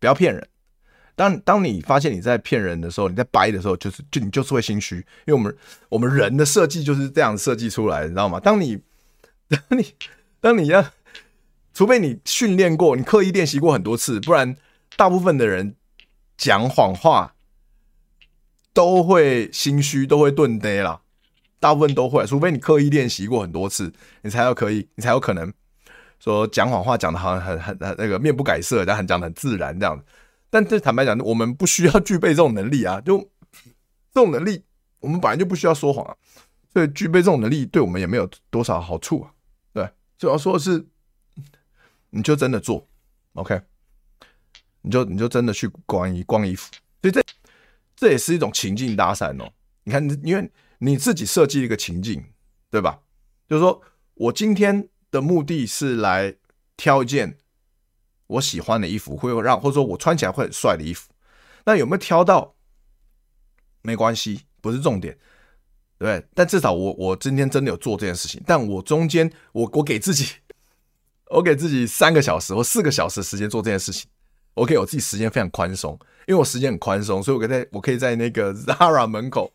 [0.00, 0.48] 不要骗人。
[1.14, 5.56] 当当你发现你在骗人的时候，你在掰的时候，就是就你就是会心虚，因为我们
[5.88, 8.40] 我们人的设计就是这样设计出来的，你知道吗？
[8.40, 8.80] 当你
[9.48, 9.94] 当你
[10.40, 10.84] 当你要，
[11.72, 14.56] 除非你训练过，你刻意练习过很多次，不然
[14.96, 15.76] 大部分的人
[16.36, 17.36] 讲谎话。
[18.78, 21.00] 都会心虚，都会顿呆啦，
[21.58, 25.52] 大部分都会，除非你刻意练习过很多次，你才有可以，你才有可能
[26.20, 30.00] 说讲谎话讲的好像很很很那个面不改色，但很讲的很自然这样。
[30.48, 33.18] 但这坦白讲，我们不需要具备这种能力啊，就
[34.14, 34.62] 这种能力，
[35.00, 36.14] 我们本来就不需要说谎啊，
[36.72, 39.34] 所以具备这种能力对我们也没有多少好处啊。
[39.72, 40.86] 对，主要说的是，
[42.10, 42.86] 你就真的做
[43.32, 43.60] ，OK，
[44.82, 46.70] 你就你就真的去逛衣逛衣服，
[47.02, 47.20] 所以这。
[47.98, 49.52] 这也是一种情境搭讪哦。
[49.82, 52.24] 你看，因为你自己设计一个情境，
[52.70, 53.00] 对吧？
[53.48, 53.82] 就是说
[54.14, 56.36] 我今天的目的是来
[56.76, 57.36] 挑一件
[58.28, 61.10] 我喜欢的衣服，会让或者说我穿起来会很帅的衣服。
[61.64, 62.54] 那有没有挑到？
[63.82, 65.18] 没关系，不是重点，
[65.98, 66.26] 对对？
[66.34, 68.40] 但至少我我今天真的有做这件事情。
[68.46, 70.34] 但我中间我我给自己
[71.30, 74.08] 我给自己三个小时或四个小时时间做这件事情。
[74.58, 79.52] 我给我自己时间非常宽松，因为我时间很宽松，所以我可以在我可以在那个 Zara 门口，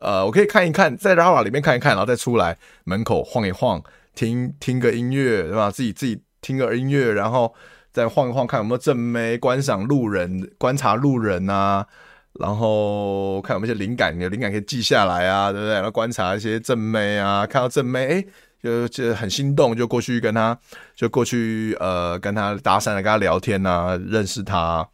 [0.00, 3.82] 呃，我可以看一看，在 Zara 里面看一看，然后再出来门口晃一晃，
[4.14, 5.70] 听听个音乐，对吧？
[5.70, 7.54] 自己自己听个音乐，然后
[7.92, 11.86] 再晃一晃，看有没有正妹，观赏路人，观察路人啊，
[12.34, 15.74] 然后看有没有些灵感，你的灵感可以记下来啊，对不对？
[15.74, 18.24] 然后观察一些正妹啊，看到正妹，哎。
[18.64, 20.58] 就就很心动，就过去跟他，
[20.94, 24.88] 就过去呃跟他搭讪，跟他聊天呐、啊，认识他。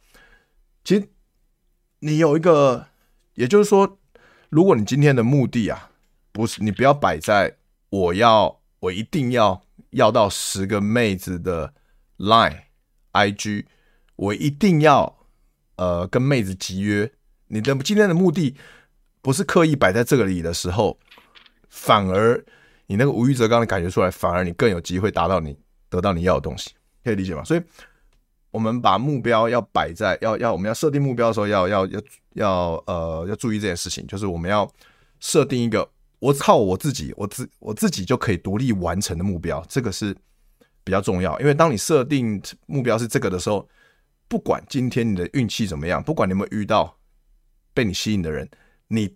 [0.83, 1.07] 其实
[1.99, 2.87] 你有一个，
[3.35, 3.97] 也就是说，
[4.49, 5.89] 如果你今天的目的啊，
[6.33, 7.55] 不是你不要摆在
[7.89, 11.73] 我要我一定要要到十个妹子的
[12.17, 12.63] Line
[13.13, 13.67] IG，
[14.17, 15.15] 我一定要
[15.77, 17.09] 呃跟妹子集约。
[17.47, 18.57] 你的今天的目的
[19.21, 20.99] 不是刻意摆在这里的时候，
[21.69, 22.43] 反而。
[22.91, 26.71] 你那个无欲则刚的感觉出来，反而你更有机会达到你得到你要的东西，
[27.05, 27.41] 可以理解吗？
[27.41, 27.61] 所以，
[28.51, 32.01] 我们把目标要摆在要要我们要设定目标的时候，要要要
[32.33, 34.69] 要呃要注意这件事情，就是我们要
[35.21, 40.13] 设定一个我靠我自己，我自我自己就可以独立完成的目标，这个是
[40.83, 41.39] 比较重要。
[41.39, 43.65] 因为当你设定目标是这个的时候，
[44.27, 46.97] 不管今天你的运气怎么样，不管你有没有遇到
[47.73, 48.49] 被你吸引的人，
[48.89, 49.15] 你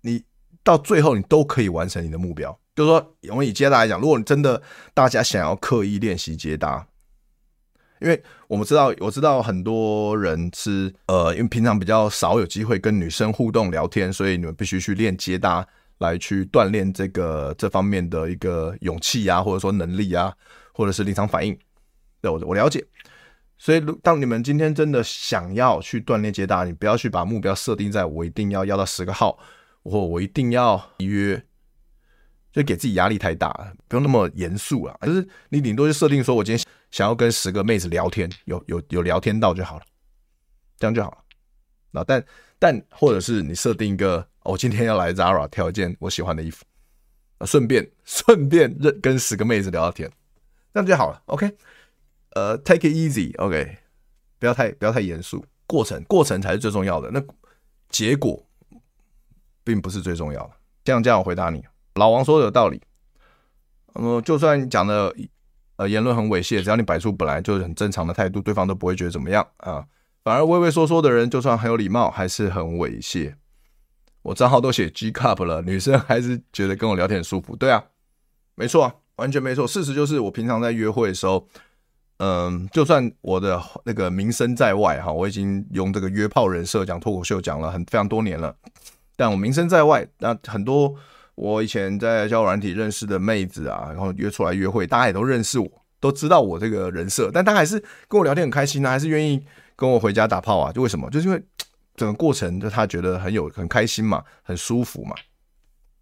[0.00, 0.24] 你
[0.64, 2.58] 到最后你都可以完成你的目标。
[2.76, 4.62] 就是说，我们以接搭来讲，如果你真的
[4.94, 6.86] 大家想要刻意练习接搭，
[8.00, 15.66] 因为我们知道，我知道很多人是呃，因为平常比较少有机会跟女生互动聊天，所以你们必须去练接搭
[15.98, 20.32] 来去锻炼这个这方面的一个勇气啊，或者说能力啊，
[20.72, 21.58] 或者是临场反应。
[22.22, 22.82] 对，我我了解。
[23.58, 29.38] 所以，当你们今天真的想要去锻炼接搭，你不要去把目标设定在我一定要要到十个号，
[29.82, 31.44] 或我一定要约。
[32.52, 33.52] 就给自己压力太大，
[33.88, 34.96] 不用那么严肃啊。
[35.02, 39.84] 就是你顶多就设定说，我今天想要跟十个妹子聊天，有有有聊天到就好了，
[40.78, 41.18] 这样就好了。
[41.92, 42.24] 那但
[42.58, 46.64] 但或者是你设定一个，我今天要来 Zara 挑一件我喜欢的衣服，
[47.38, 50.10] 啊，顺便 顺便认跟十个妹子聊聊天，
[50.72, 51.22] 这样就好了。
[51.26, 51.56] OK，
[52.34, 53.78] 呃，take it easy，OK，
[54.38, 57.22] 不要太不要太严肃，过程过程才是最重要的，那
[57.88, 58.44] 结果
[59.64, 60.52] 并不是最重要的。
[60.84, 61.64] 这样这样我回答你。
[61.94, 62.80] 老王说的有道理，
[63.94, 65.14] 嗯，就算讲的
[65.76, 69.84] 呃言论很猥亵，只要你摆出本来就是很正常的态度，对方都不会觉得怎么样啊。
[70.22, 73.34] 反而畏畏缩缩的人，就算很有礼貌，还是很猥亵。
[74.22, 77.56] 我账号都写 G cup 了，女生还是觉得跟我聊天很舒服。
[77.56, 77.82] 对啊，
[78.54, 79.66] 没错啊，完全没错。
[79.66, 81.48] 事实就是，我平常在约会的时候，
[82.18, 88.54] 嗯，就算我的那个名声在外哈，我已经用这个约炮人设讲脱口秀讲了很非常多年了，
[89.16, 90.94] 但我名声在外，那很多。
[91.40, 95.66] 我以前在交友软体认识的妹子啊，然后约出来约会，大家也都认识我，
[95.98, 99.42] 都知道我这个人设，但他还是跟我聊天很开心啊，还是愿意
[99.74, 100.70] 跟我回家打炮啊？
[100.70, 101.08] 就为什么？
[101.08, 101.42] 就是因为
[101.96, 105.14] 整个过程就他觉得很有很开心嘛，很舒服嘛，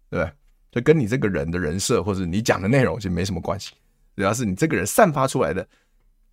[0.09, 0.33] 对不对？
[0.71, 3.71] 就跟你这个人的人设或者你讲的内容其实没什么关系，
[4.17, 5.65] 主要是你这个人散发出来的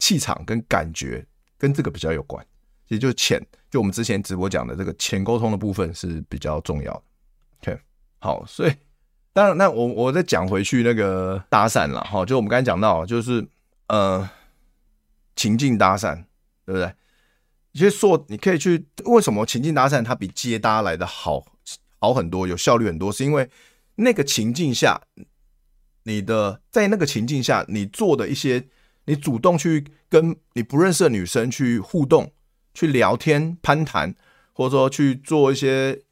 [0.01, 1.25] 气场跟感觉
[1.57, 2.45] 跟这个比较有关，
[2.89, 3.41] 其实就是潜，
[3.71, 7.03] 就我们之前直播讲的这个浅沟通的部分是比较重要的。
[7.61, 7.81] OK，
[8.19, 8.73] 好，所以。
[9.37, 13.47] 当然，那我我再讲回去那个搭讪了哈，就我们刚才讲到，就是
[13.89, 14.27] 呃
[15.35, 16.25] 情境搭讪，
[16.65, 16.91] 对不对？
[17.75, 21.45] 其实说你可以去，为什么情境搭讪它比接搭来的好
[21.99, 23.13] 好很多，有效率很多？
[23.13, 23.51] 是因为
[23.97, 25.03] 那个情境下，
[26.05, 28.67] 你的在那个情境下，你做的一些，
[29.05, 32.33] 你主动去跟你不认识的女生去互动、
[32.73, 34.15] 去聊天、攀谈，
[34.55, 36.05] 或者说去做一些，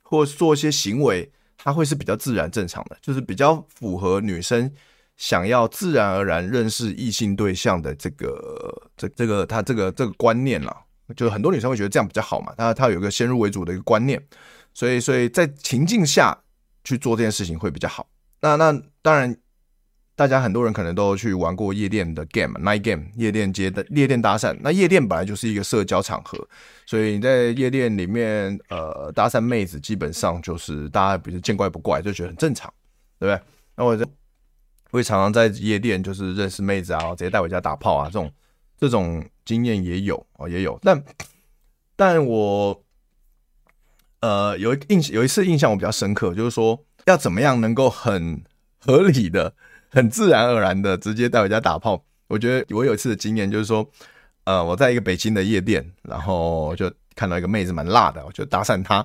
[0.00, 1.30] 或做一些行为。
[1.64, 4.70] 它会是比较自然正常的，就是比较符合女生
[5.16, 10.76] 想要自然而然认识异性对象的这个这这个她这个这个观念了。
[11.16, 14.22] 就是很多女生会觉得这样比较好嘛，她她有一个先入为主的一个观念，
[14.72, 16.38] 所以所以在情境下
[16.84, 18.06] 去做这件事情会比较好。
[18.40, 18.72] 那那
[19.02, 19.34] 当然。
[20.16, 24.56] 大家很多人可能都去玩过夜店的 game，night game，夜店接的夜店搭讪。
[24.60, 26.38] 那夜店本来就是一个社交场合，
[26.86, 32.72] 所以你在夜店里面，呃，搭讪妹子基本上就是大家比如见怪不怪，就觉得很正常，
[33.18, 33.44] 对不对？
[33.74, 34.06] 那我就
[34.92, 38.30] 会常常在夜店就是认识妹子啊，直接带回家打炮啊，这种
[38.78, 40.78] 这种经验也有哦，也有。
[40.80, 41.04] 但
[41.96, 42.84] 但我
[44.20, 48.44] 呃有一印有一次印象我比较深刻，就是说要怎么样能够很
[48.78, 49.54] 合理的。
[49.94, 52.04] 很自然而然的直接带回家打炮。
[52.26, 53.88] 我觉得我有一次的经验就是说，
[54.42, 58.96] 呃，我在一个北京的夜店，然后就看到一个妹子蛮辣的，我就搭讪她，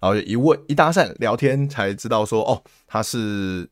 [0.00, 3.68] 然后就一问一搭讪聊天才知道说，哦，她是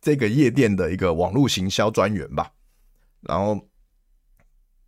[0.00, 2.52] 这个夜店的一个网络行销专员吧。
[3.22, 3.54] 然后，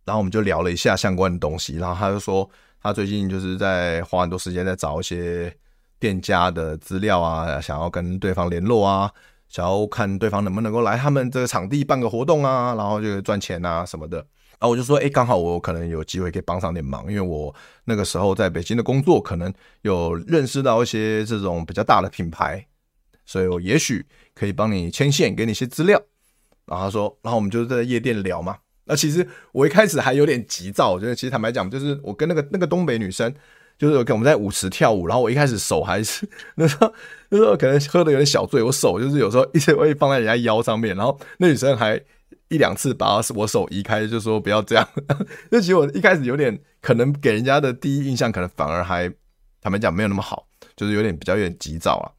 [0.05, 2.49] 然后我们就聊了一下相关的东西，然后他就说
[2.81, 5.53] 他最近就是在花很多时间在找一些
[5.99, 9.11] 店家的资料啊，想要跟对方联络啊，
[9.49, 14.17] 想要看对方能不能够来他们这个场地办个活动啊，然后就赚钱啊什么的。
[14.17, 17.53] 然后我就说，哎，刚好我可能有机会可以帮上点忙，因为我
[17.85, 22.67] 那个时候在北京的工作，可能有认识到一些这种比较大的品牌，
[23.25, 26.01] 所以我也许可以帮你牵线，给你一些资料。
[26.65, 28.57] 然后他说，然后我们就在夜店聊嘛。
[28.83, 33.33] 那其实我一开始还有点急躁，我觉得其实坦白讲，就是我跟那个那个东北女生，
[33.79, 36.93] 就是我们在舞池跳舞，然后我一开始手还是那时候
[37.29, 41.99] 那时候可能喝的有点小醉，我手就是有时候一直会放在人家腰上面，然后那女生还。
[42.51, 44.89] 一两次把我手移开，就说不要这样。
[45.51, 49.07] 那其实我一开始有点可能给人家的第一印象，可能反而还
[49.61, 52.09] 坦白讲没有那么好，就是有点比较有点急躁啊。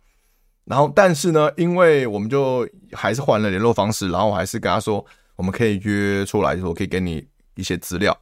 [0.66, 8.16] 然后，但是呢，因为我们就还是换了联络方式，然后我还是跟他说，我们可以约出来，就是我可以给你一些资料。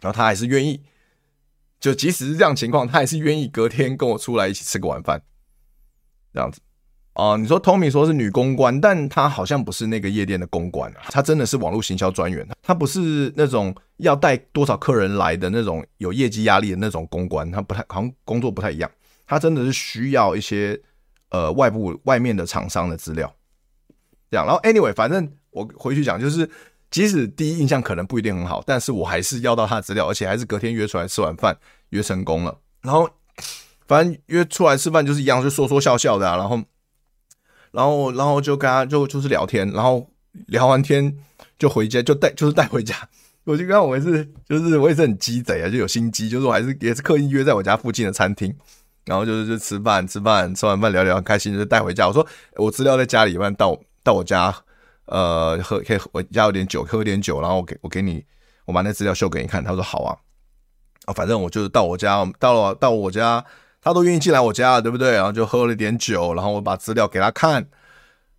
[0.00, 0.82] 然后他还是愿意，
[1.80, 5.22] 就即使是这样情况，他也是愿意隔天跟我出来一起吃个晚饭，
[6.32, 6.60] 这样子。
[7.14, 18.90] 啊、你说 Tommy 说是女公关，但她好像不是那个夜店的公关啊，她真的是网络行销专员，她不是那种要带多少客人来的那种有业绩压力的那种公关，她不太好像工作不太一样，
[19.26, 20.80] 她真的是需要一些
[21.30, 23.34] 呃外部外面的厂商的资料，
[24.30, 24.46] 这样。
[24.46, 26.48] 然后 anyway，反正我回去讲，就是
[26.90, 31.56] 即使第一印象可能不一定很好，但是我还是要到他的资料，而且还是隔天约出来吃晚饭，
[31.90, 32.58] 约成功了。
[32.82, 33.08] 然后
[33.86, 36.60] 反正约出来吃饭就是一样，就说说笑笑的啊，然后。
[37.72, 40.04] 然后，然后就跟他就就是聊天，然后
[40.48, 41.16] 聊完天
[41.56, 42.96] 就回家，就带就是带回家。
[43.44, 48.52] 我就刚我也是，就是我也是很鸡贼啊，就有心机，就是我还是也是刻意约在我家附近的餐厅，
[49.04, 52.08] 然后就是就吃饭吃饭，吃完饭聊聊很开心，就带回家。
[52.08, 52.26] 我说
[52.56, 54.52] 我资料在家里，不然到到我家，
[55.10, 58.24] 呃，喝可以我家有点酒，喝点酒，然后我给我给你，
[58.64, 59.62] 我把那资料秀给你看。
[59.62, 60.16] 他说好啊，
[61.04, 63.44] 啊，反正我就是到我家，到了到我家。
[63.82, 65.12] 他都愿意进来我家，对不对？
[65.12, 67.66] 然后就喝了一点酒，然后我把资料给他看，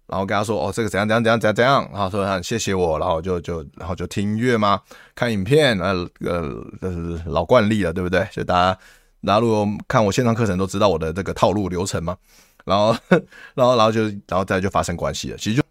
[0.05, 4.79] 然后跟他说：“哦，这个怎样怎样怎样怎样怎样。”然后说：“很谢谢我。”然后就就然后就听音乐嘛，
[5.15, 8.23] 看影片，呃呃，这是老惯例了，对不对？
[8.31, 8.77] 所以大家
[9.25, 12.15] 大家如果看我线上课程都知道我的这个套路流程嘛。
[12.63, 12.95] 然后
[13.55, 15.37] 然后然后就然后再就发生关系了。
[15.37, 15.63] 其实就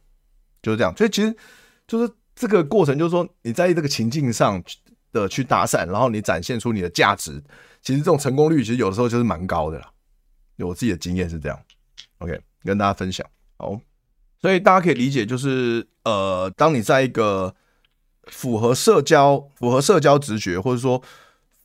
[0.62, 0.96] 就是这样。
[0.96, 1.34] 所以其实
[1.86, 4.62] 就是这个过程，就是说你在这个情境上
[5.12, 7.42] 的去搭讪，然后你展现出你的价值。
[7.82, 9.90] 其实这种成功率其实有的时候就是蛮高的啦，
[10.56, 11.58] 有我自己的经验是这样
[12.18, 13.26] ，OK，跟大家分享。
[13.56, 13.80] 好，
[14.38, 17.54] 所以大家可以理解，就是呃，当你在一个
[18.26, 21.02] 符合社交、符合社交直觉，或者说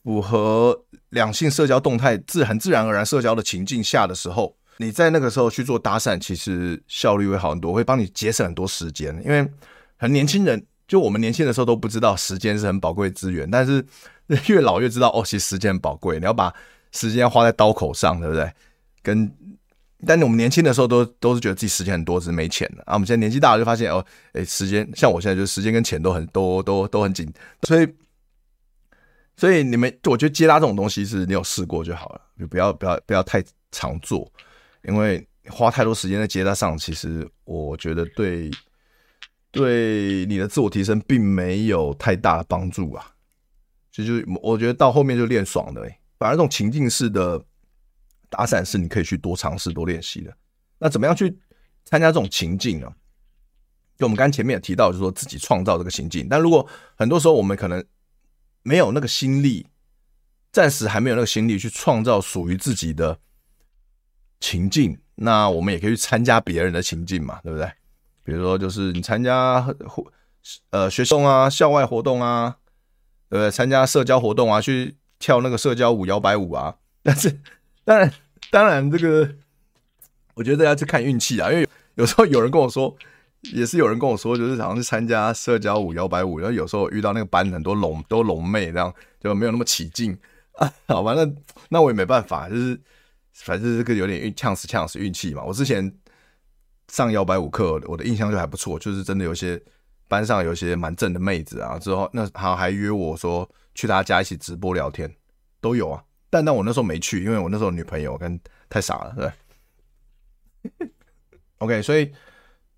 [0.04, 9.16] 符合两性社交动态自很自然而然社交的情境下的时候，你在那个时候去做搭讪，其实效率会好很多，会帮你节省很多时间。
[9.26, 9.48] 因为
[9.98, 13.86] 很年轻人，就我们年轻的时候都不知道时间是很宝贵的资源，但是。
[14.48, 16.52] 越老越知道哦，其实时间很宝贵，你要把
[16.92, 18.52] 时间花在刀口上，对不对？
[19.04, 19.32] 跟，
[20.04, 22.96] 但我们年轻的时候都都是觉得自己时间很多，是没钱的啊。
[22.96, 27.32] 我们现在年纪大了就发现哦，哎，时间像我现在就是时间跟钱都很都都都很紧，
[27.68, 27.88] 所以
[29.38, 34.28] 所以你们我觉得接搭这种东西是你有试过就好了，就不要不要不要太常做，
[34.88, 38.50] 因为花太多时间在接搭上，其实我觉得对
[39.52, 43.12] 对你的自我提升并没有太大的帮助啊。
[43.92, 47.44] 其实就我觉得到后面就练爽的，欸，反而这种情境式的
[48.30, 50.36] 打伞是你可以去多尝试、多练习的。
[50.78, 51.38] 那怎么样去
[51.86, 52.92] 参加这种情境呢？
[53.98, 56.28] 就我们刚前面也提到，就是说自己创造这个情境。
[56.30, 57.82] 但如果很多时候我们可能
[58.62, 59.66] 没有那个心力，
[60.52, 63.18] 暂时还没有那个心力去创造属于自己的
[64.40, 67.70] 情境，那我们也可以去参加别人的情境嘛，对不对？
[68.24, 70.06] 比如说，就是你参加活
[70.70, 72.58] 呃学生啊、校外活动啊。
[73.28, 73.50] 对不对？
[73.50, 76.76] 参加社交活动啊，去跳那个社交舞、摇摆舞啊。
[77.02, 77.40] 但是，
[77.84, 78.14] 当然，
[78.52, 79.28] 当然，这个
[80.36, 81.52] 我觉得要去看运气啊。
[81.52, 82.96] 因为有时候有人跟我说，
[83.42, 90.16] 也是有人跟我说，就是好像是参加社交舞、摇摆舞，然后有时候遇到那个班很多龙都龙妹，这样就没有那么起劲
[90.58, 90.72] 啊。
[90.88, 91.28] 好吧，那
[91.70, 92.80] 那我也没办法，就是
[93.36, 95.44] 反正这个有点运，呛死呛死运气嘛。
[95.44, 95.92] 我之前
[96.88, 99.62] 上摇摆舞课，我的印象就还不错，就是真的有些。
[100.08, 105.12] 班上有些蛮正的妹子啊，之后那好还约我说去他家一起直播聊天，
[105.60, 106.04] 都有啊。
[106.30, 108.40] 但但我那时候没去，因为我那时候女朋友跟
[108.70, 109.16] 太傻了，
[110.78, 110.88] 对。
[111.58, 112.14] OK，所以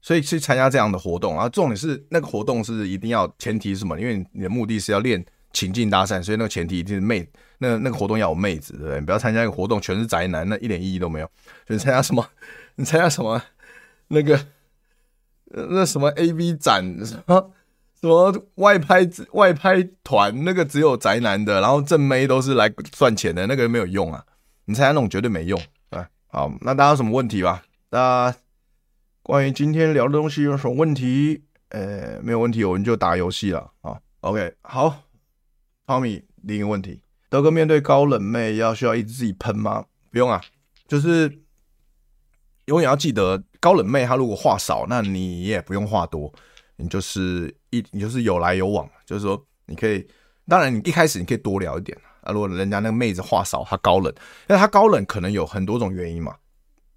[0.01, 3.99] 所以去参加这样的活动，然后重点是那个活动是一定要前提是什么？
[3.99, 5.23] 因为你的目的是要练
[5.57, 7.27] 情境搭讪，所以那个前提一定是妹，
[7.57, 8.99] 那那个活动要有妹子，对不对？
[8.99, 11.25] 你不要参加一个活动全是宅男，那一点意义都没有。
[11.65, 12.27] 就你参加什么？
[12.75, 13.41] 你参加什么？
[14.09, 14.39] 那个。
[15.49, 17.51] 那什么 A V 展什么
[18.01, 24.25] 什么外拍外拍团那个只有宅男的，然后正妹都是来赚钱的，那个没有用啊！
[24.65, 25.57] 你参加那种绝对没用。
[25.91, 27.63] 哎，好，那大家有什么问题吧？
[27.91, 28.35] 那
[29.23, 31.41] 关于今天聊的东西有什么问题？
[31.69, 33.97] 呃，没有问题，我们就打游戏了啊。
[34.19, 35.03] OK，好
[35.88, 39.85] ，Tommy，另一个问题，德哥面对高冷妹要需要一直自己喷吗？
[40.11, 40.39] 不用啊，
[40.88, 41.41] 就是
[42.65, 46.31] 永远要记得，高冷妹她如果话少，那你也不用话多，
[46.75, 50.05] 你就是一你就是有来有往，就是说你可以，
[50.47, 52.31] 当然你一开始你可以多聊一点啊。
[52.31, 54.13] 如果人家那个妹子话少，她高冷，
[54.49, 56.35] 因为她高冷可能有很多种原因嘛。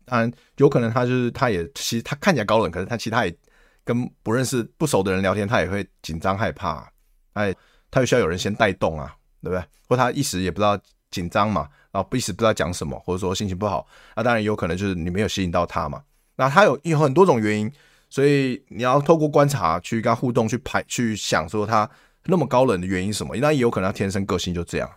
[0.04, 3.34] 当然有可能她就是她也其实她看起来高冷，可是她其他也。
[3.82, 6.86] 跟不认识、不熟的人聊天，她也会紧张害怕，
[7.32, 7.52] 哎，
[7.90, 9.64] 他也需要有人先带动啊，对不对？
[9.88, 10.78] 或他一时也不知道
[11.10, 16.02] 紧张嘛，然后一时不知道讲什么，或者说心情不好，那当然有可能就是你没有吸引到他嘛。
[16.36, 17.70] 那他有有很多种原因，
[18.08, 21.88] 所以你要透过观察去跟他互动，去排去想说他
[22.24, 23.36] 那么高冷的原因是什么？
[23.36, 24.90] 那也有可能他天生个性就这样，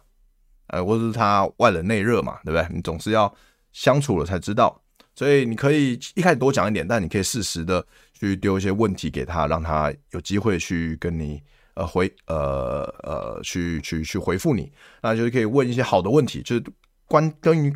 [0.67, 2.67] 呃，或者是他外冷内热嘛，对不对？
[2.73, 3.33] 你总是要
[3.71, 4.81] 相处了才知道，
[5.15, 7.85] 所以你可以一开始多讲一点，但你可以适时的。
[8.19, 11.41] 去丢一些问题给他，让他有机会去跟你
[11.75, 14.71] 呃回呃呃去去去回复你，
[15.01, 16.63] 那就是可以问一些好的问题，就是
[17.07, 17.73] 关关于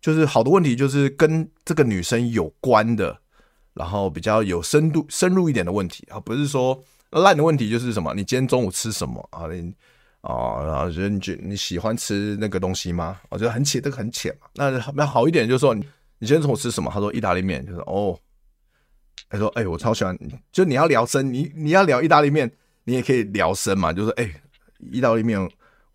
[0.00, 3.18] 就是好的问题，就是跟这个女生有关的，
[3.74, 9.46] 然后比较有深度深入一点的问题啊，不是说烂的问题，就是什么你今天中午吃什么啊？
[9.46, 9.74] 你
[10.20, 13.20] 啊，然后觉得你觉你喜欢吃那个东西吗？
[13.28, 14.46] 我觉得很浅，这个很浅嘛。
[14.54, 15.80] 那那好一点就是说你
[16.18, 16.90] 你今天中午吃什么？
[16.92, 18.18] 他说意大利面，就是哦。
[19.28, 20.18] 他说：“哎、我超喜欢，
[20.50, 22.50] 就你要聊深，你你要聊意大利面，
[22.84, 23.92] 你也可以聊生嘛。
[23.92, 24.42] 就是哎、欸，
[24.90, 25.40] 意大利面，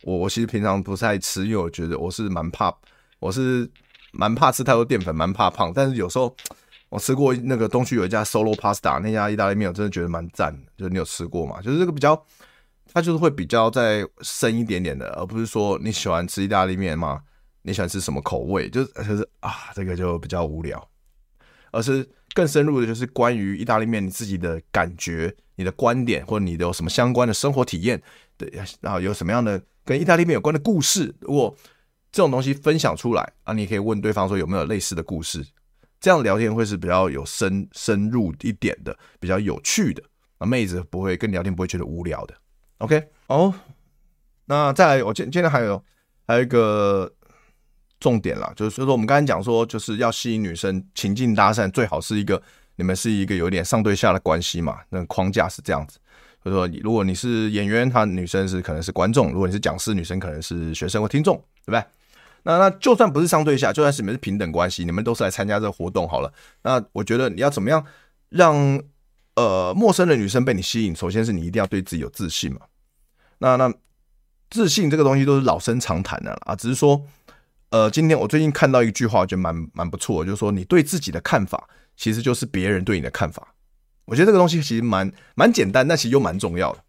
[0.04, 2.74] 我我其实平常不太吃，因为我觉得我是蛮怕，
[3.20, 3.70] 我是
[4.12, 5.72] 蛮怕吃太多淀粉，蛮怕胖。
[5.74, 6.36] 但是有时候
[6.90, 10.58] 我吃过那个东区有一家 Solo Pasta 那家意大利面，我真的觉得蛮赞。
[10.78, 11.62] 就是你有吃过吗？
[11.62, 12.26] 就是这个比较，
[12.94, 17.22] 它就是会比较再深一点点的，而不是说你喜欢吃意大利面吗？
[17.62, 18.70] 你喜欢吃什么口味？
[18.70, 20.90] 就是就是啊，这个就比较无聊，
[21.72, 22.08] 而是。”
[22.38, 28.00] 更深入的就是关于意大利面你自己的感觉、你的观点，或者你的有什么相关的生活体验，
[28.38, 28.48] 对，
[28.80, 31.58] 然后有什么样的跟意大利面有关的故事，如果
[32.12, 35.44] 这种东西分享出来啊，你可以问对方说有没有类似的故事，
[36.00, 40.04] 这样聊天会是比较有深深入一点的，比较有趣的，
[40.38, 42.36] 啊，妹子不会跟你聊天不会觉得无聊的。
[42.78, 43.52] OK，哦，
[44.46, 45.84] 那再来，我今今天还有
[46.28, 47.12] 还有一个。
[48.00, 52.39] 重点啦，就是说我们刚才讲说，就是要吸引女生情境搭讪，最好是一个
[52.76, 54.78] 你们是一个有点上对下的关系嘛。
[54.89, 55.98] 那框架是这样子，
[56.45, 61.36] 就是说，如果你是演员，她女生是可能是观众；如果你是讲师，女生可能是学生或听众，
[61.66, 61.84] 对不对？
[62.43, 66.32] 那那就算不是上对下，就算是你们是平等关系，你们都是来参加这个活动好了。
[66.62, 67.84] 那我觉得你要怎么样
[68.30, 68.80] 让
[69.36, 70.95] 呃陌生的女生被你吸引？
[70.95, 72.62] 首先是你一定要对自己有自信嘛。
[73.39, 73.74] 那那
[74.52, 77.02] 自信这个东西都是老生常谈的了啊，只是说。
[77.70, 83.53] 呃，今天我最近看到一句话，我觉得蛮蛮不错，就是说你对自己的看法，其实就是别人对你的看法。
[84.05, 86.82] 我觉得这个东西其实蛮蛮简单，但其实又蛮重要的。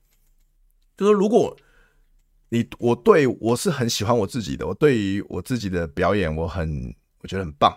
[0.96, 1.56] 就是如果
[2.50, 7.76] 你我对我是很喜欢我自己的，我对于我自己的表演，我很我觉得很棒，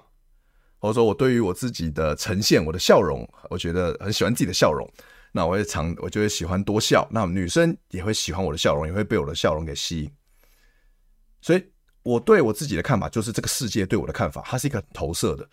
[0.78, 4.88] 或者说我对于我自己的呈现，我的笑容，我觉得很喜欢自己的笑容，
[5.32, 10.12] 那我也常我就会喜欢多笑，那女生也会喜欢我的笑容，也会被我的笑容给吸引，
[11.42, 11.66] 所以。
[12.04, 15.50] 我对我自己的看法就是这个世界对我的看法，它是一个投射的。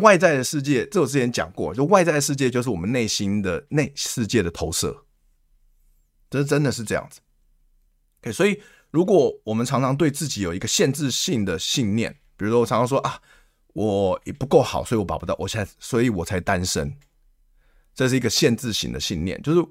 [0.00, 5.04] 外在的世界，这我之前讲过，就外在的世界就是我们内心的内世界的投射，
[6.28, 8.32] 这真的是这样子。
[8.32, 13.20] 所以如果我们常常对自己有一个限制性的信念，比如说我常常说啊，
[13.74, 16.98] 我也不够好，所以我把不到，我现在所以我才单身，
[17.94, 19.64] 这是一个限制型的信念，就是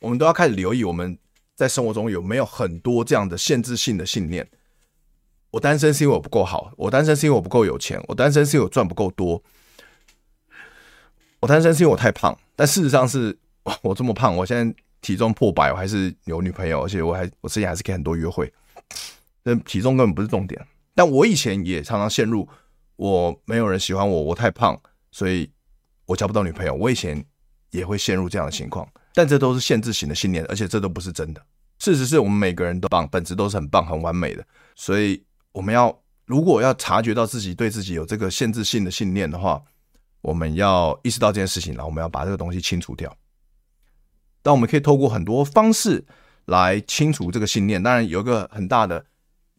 [0.00, 1.16] 我们都要开始留意我们
[1.54, 4.50] 在生活中有没有很多这样的限制性的信念。
[5.54, 9.40] 我单身是因为我不够好，我单身是因为我不够有钱，我单身是因为我赚不够多，
[11.38, 12.36] 我单身是因为我太胖。
[12.56, 13.38] 但事实上是，
[13.82, 18.52] 我这么胖，我现在体重破百，我还是有女朋友，而且我还我之前还是可以很多约会。
[19.44, 20.60] 那体重根本不是重点。
[20.92, 22.48] 但我以前也常常陷入，
[22.96, 24.76] 我没有人喜欢我，我太胖，
[25.12, 25.48] 所以
[26.06, 26.74] 我交不到女朋友。
[26.74, 27.24] 我以前
[27.70, 31.40] 也会陷入这样的情况，但这都是限制型的信念，而且这都不是真的。
[31.78, 34.44] 事实是我们每个人都棒，本质都是很棒、很完美的，
[34.74, 35.22] 所以。
[35.54, 39.62] 我们要如果要察觉到自己对自己有这个限制性的信念的话，
[40.20, 43.14] 我们要意识到这件事情，然后我们要把这个东西清除掉。
[44.42, 46.04] 但我们可以透过很多方式
[46.46, 47.82] 来清除这个信念。
[47.82, 49.06] 当然，有一个很大的、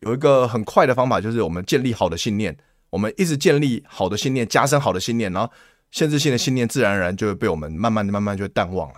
[0.01, 2.55] 有一个很快的方法，就是我们建立好的信念。
[2.91, 5.51] 我们一直建立好的信念，加深好的信念，然后
[5.91, 8.95] 限制性的信念自然而然就会被我们慢慢的、慢慢就淡忘了。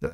[0.00, 0.10] 对，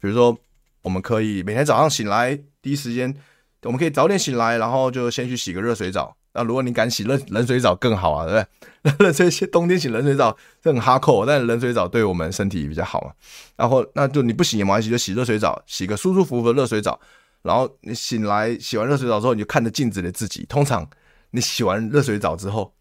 [0.00, 0.36] 比如说，
[0.82, 3.14] 我们可以每天早上醒来第一时间，
[3.62, 6.16] 我们可以早点醒来，然后就先去洗个热水澡。
[6.34, 8.46] 那如果你敢洗冷冷水澡更好啊，对
[8.82, 9.06] 不对？
[9.06, 13.12] 冷水冬天洗冷水澡这很哈扣，但冷水澡对我们身体比较好嘛。
[13.56, 17.00] 然后那就你不洗也没关系，就洗热水澡，洗个舒舒服服的热水澡。
[17.42, 20.44] 然后你醒来洗完热水澡之后，你就看着镜子里的自己。
[20.48, 20.88] 通常
[21.30, 22.72] 你洗完热水澡之后，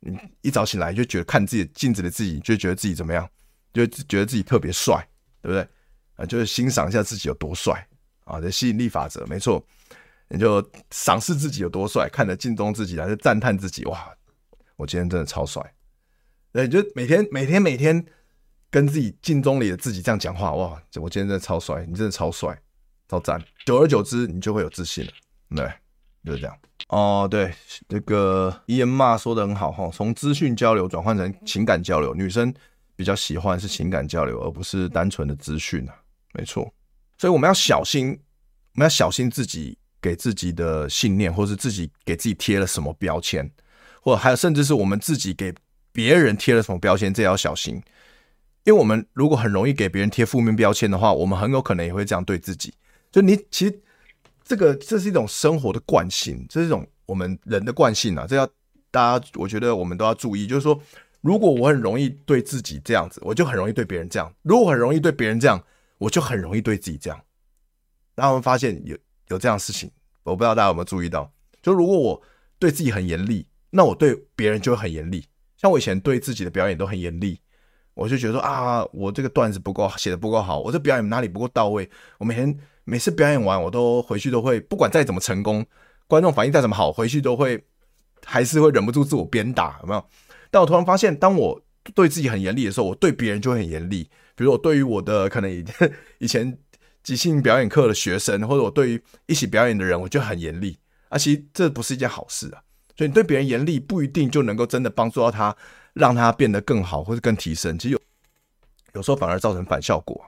[0.00, 3.28] 你一早醒来就觉得看自己镜子的自己，就觉得自己怎么样？
[3.72, 5.06] 就觉得自己特别帅，
[5.42, 5.68] 对不对？
[6.16, 7.86] 啊，就是欣赏一下自己有多帅
[8.24, 8.40] 啊！
[8.40, 9.60] 这吸引力法则没错，
[10.28, 14.12] 你就赏识自己有多帅，看着镜中自己还是赞叹自己哇！
[14.76, 15.62] 我今天真的超帅。
[16.52, 18.04] 对，你就每天每天每天
[18.70, 20.82] 跟自己镜中里的自己这样讲话哇！
[20.96, 22.58] 我今天真的超帅，你真的超帅，
[23.08, 23.40] 超赞。
[23.66, 25.12] 久而久之，你就会有自信了。
[25.54, 25.70] 对，
[26.24, 26.58] 就是这样。
[26.88, 27.54] 哦，对，
[27.88, 32.52] 这个伊恩骂说的很好哈，从资讯交流转换成情感交流，女生
[32.96, 35.94] 比较喜欢是情感交流，而不是单纯的资讯啊。
[36.34, 36.72] 没错，
[37.16, 38.10] 所以我们要小心，
[38.74, 43.50] 我们要小心自己给自己的信念，或是自己给自己贴了什么标签，
[44.02, 45.54] 或还有甚至是我们自己给
[45.92, 47.82] 别人贴了什么标签，这要小心。
[48.64, 52.74] 因为我们如果很容易给别人贴负面标签的话，我们很有可能也会这样对自己。
[53.10, 53.80] 就你其实
[54.44, 58.46] 这个这是一种生活的惯性，这是一种我们人的惯性啊，这要
[58.90, 60.46] 大家我觉得我们都要注意。
[60.46, 60.78] 就是说，
[61.22, 65.64] 如果我很容易对自己这样子，我就很容易对别人这样；如果很容易对别人这样。
[65.98, 67.18] 我就很容易对自己这样，
[68.16, 68.98] 然后我们发现有
[69.28, 69.90] 有这样的事情，
[70.22, 72.22] 我不知道大家有没有注意到，就如果我
[72.58, 75.24] 对自己很严厉，那我对别人就会很严厉。
[75.56, 77.40] 像我以前对自己的表演都很严厉，
[77.94, 85.64] 我就觉得说啊，我这个段子不够写的不够好，我这表演哪里不够到位，我每天每次表演完，我都回去都会，不管再怎么成功，
[86.06, 87.64] 观众反应再怎么好，回去都会
[88.24, 90.04] 还是会忍不住自我鞭打，有没有？
[90.50, 91.60] 但我突然发现，当我
[91.94, 94.08] 对自己很严厉的时候，我对别人就会很严厉。
[94.36, 95.64] 比如我对于我的可能
[96.18, 96.58] 以前
[97.04, 100.76] 即兴表演课的学生，或者我对于一起表演的人，我就很严厉
[101.10, 101.16] 啊。
[101.16, 102.64] 其实这不是一件好事啊。
[102.96, 105.56] 所以你对别人严厉，不一定就能够真的帮助到他，
[105.92, 107.78] 让他变得更好或者更提升。
[107.78, 108.00] 其实有
[108.94, 110.24] 有时候反而造成反效果，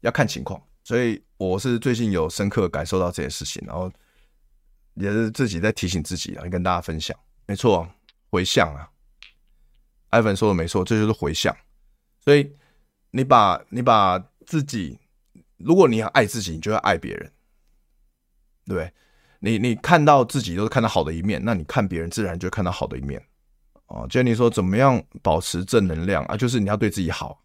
[0.00, 0.60] 要看情况。
[0.84, 3.90] 所以我是最近有深刻感受到这件事情，然后
[4.94, 7.16] 也是自己在提醒自己啊，跟大家分享。
[7.46, 7.88] 没错，
[8.30, 8.90] 回向啊，
[10.10, 11.56] 艾文说的没错，这就是回向。
[12.24, 12.52] 所以。
[13.12, 14.98] 你把你把自己，
[15.56, 17.32] 如果你要爱自己，你就要爱别人，
[18.66, 18.92] 对不对？
[19.40, 23.22] 你你看到自己都是看到好的一面，那你看别人自然就看到好的一面。
[23.86, 26.36] 哦，Jenny 说怎么样保持正能量啊？
[26.36, 27.42] 就是你要对自己好，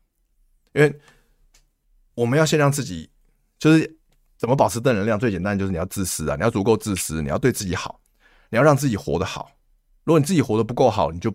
[0.74, 0.99] 因为
[2.16, 3.09] 我们要先让自己，
[3.59, 3.97] 就是
[4.38, 5.20] 怎么保持正能量？
[5.20, 8.01] 最简单就是你要自私啊，你要足够自私，你要对自己好，
[8.49, 9.51] 你要让自己活得好。
[10.03, 11.34] 如果你自己活得不够好，你就。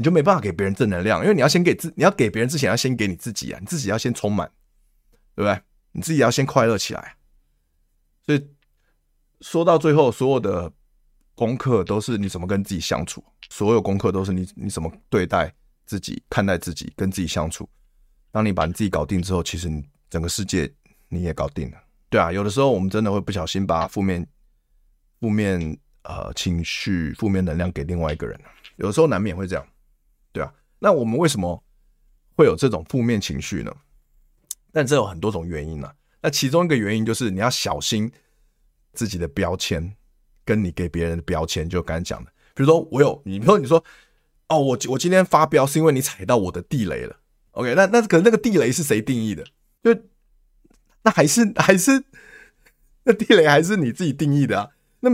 [0.00, 4.48] 你就没办法给别人正能量，因为你要先给自，你要给别人之前要先给你自己啊，你自己要先充满，
[5.34, 5.60] 对不对？
[5.98, 7.16] 你自己要先快乐起来。
[8.24, 8.48] 所以
[9.40, 10.72] 说到最后，所有的
[11.34, 15.52] 功课都是你怎么跟自己相处，所有功课都是你你怎么对待
[15.86, 17.68] 自己、看待自己、跟自己相处。
[18.30, 20.72] 当你把你自己搞定之后，其实你整个世界
[21.08, 21.78] 你也搞定了。
[22.08, 24.24] 对啊，有的时候我们真的会不小心把负面、
[25.18, 28.40] 负面呃情绪、负面能量给另外一个人，
[28.76, 29.66] 有的时候难免会这样。
[30.30, 31.60] 对啊，那我们为什么
[32.36, 33.74] 会有这种负面情绪呢？
[34.72, 35.90] 但这有很多种原因呢、
[36.22, 38.10] 那其中一个原因就是你要小心
[38.92, 39.94] 自己的标签，
[40.44, 42.30] 跟你给别人的标签，就刚才讲的。
[42.54, 43.84] 比如说我有，你比如说你说
[44.48, 47.16] 哦，我我今天发飙是因为你踩到我的地雷了。
[47.52, 49.44] OK，那那可能那个地雷是谁定义的？
[49.82, 50.02] 就
[51.02, 52.04] 那还是还是
[53.04, 54.70] 那地雷还是你自己定义的啊？
[55.00, 55.10] 那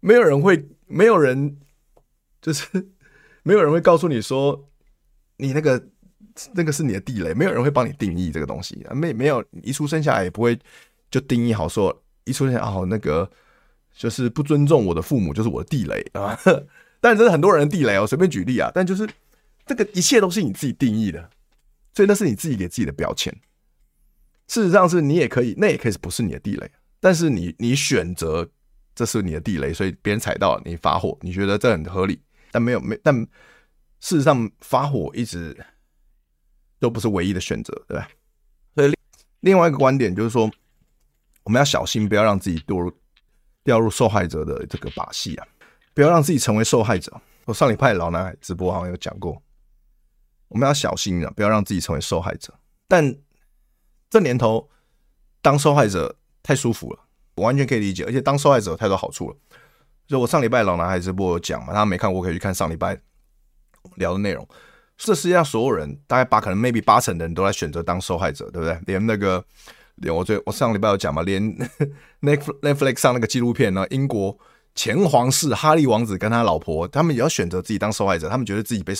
[0.00, 1.58] 没有人会，没有人
[2.40, 2.66] 就是。
[3.44, 4.68] 没有人会告诉你说，
[5.38, 5.88] 你那个
[6.54, 8.84] 那个是你的地雷，没有人会帮你定义这个东西。
[8.92, 10.58] 没没有，一出生下来也不会
[11.10, 13.30] 就定义好说，一出生下来哦，那个
[13.94, 16.38] 就是不尊重我的父母就是我的地雷啊。
[17.00, 18.70] 但这是很多人的地雷哦，随便举例啊。
[18.74, 19.08] 但就是
[19.66, 21.30] 这个一切都是你自己定义的，
[21.94, 23.32] 所以那是你自己给自己的标签。
[24.48, 26.70] 事实上是你也可以，那也可以不是你的地雷，
[27.00, 28.48] 但是你你选择
[28.94, 32.20] 这是你的地雷，所以别人踩到你发火，你觉得这很合理。
[32.50, 33.14] 但没有没，但
[34.00, 35.54] 事实上发火一直
[36.78, 38.08] 都不是唯一的选择，对吧？
[38.74, 38.94] 所以
[39.40, 40.50] 另外一个观点就是说，
[41.44, 42.92] 我们要小心，不要让自己堕入
[43.64, 45.46] 掉入受害者的这个把戏啊！
[45.94, 47.20] 不要让自己成为受害者。
[47.44, 49.42] 我上礼拜老男孩直播好像有讲过，
[50.48, 52.54] 我们要小心啊，不要让自己成为受害者。
[52.86, 53.16] 但
[54.10, 54.68] 这年头
[55.42, 57.00] 当受害者太舒服了，
[57.34, 59.36] 我完全可以理解，而且当受害者有太多好处了。
[60.06, 62.98] 就我上礼拜老男孩直播有讲嘛，他没看过可以去看上礼拜
[63.96, 64.46] 聊的内容。
[64.98, 68.78] 这世界上所有人，大概八可能 maybe 八成的人都在选择当受害者，对不对？
[68.86, 69.42] 连那个
[69.94, 71.40] 连我最我上礼拜有讲嘛，连
[72.20, 74.36] Netflix 上那个纪录片呢，英国
[74.74, 78.92] 前皇室哈利王子跟他老婆，他们也要选择自己当受害者，他们觉得自己被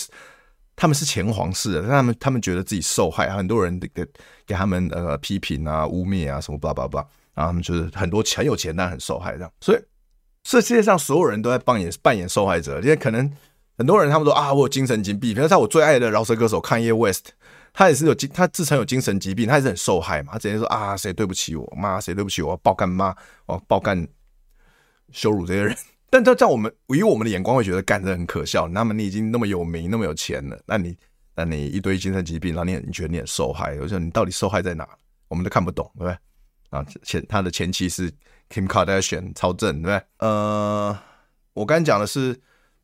[0.75, 4.05] 他们是前皇室的，他们他们觉得自己受害，很多人给
[4.47, 9.79] 给他们呃批评啊、污蔑啊什么巴拉巴，然后他们就是很多很有钱但很受害这样，所以
[10.43, 13.29] 这世界上所有人都在扮演扮演受害者，因为可能
[13.79, 17.31] 很多人他们说啊，我有精神疾病，比如像我最爱的饶舌歌手看叶 West。
[17.71, 20.33] 他也是有精，他自称有精神疾病，他也是很受害嘛。
[20.33, 23.15] 他直接说啊，谁对不起我，妈，谁对不起我，爆干妈，
[23.45, 24.05] 我爆干
[25.11, 25.77] 羞辱这些人。
[26.09, 28.67] 但在在我们以我们的眼光会觉得干这很可笑。
[28.67, 30.97] 那么你已经那么有名，那么有钱了，那你
[31.35, 34.85] 那你一堆精神疾病，然后你你觉得你很受害，我说你到底受害在哪？
[35.27, 36.17] 我们都看不懂，对不对？
[36.71, 38.11] 啊，前他的前妻是
[38.49, 40.01] Kim Kardashian，超正，对不对？
[40.17, 40.99] 呃，
[41.53, 42.37] 我刚讲的是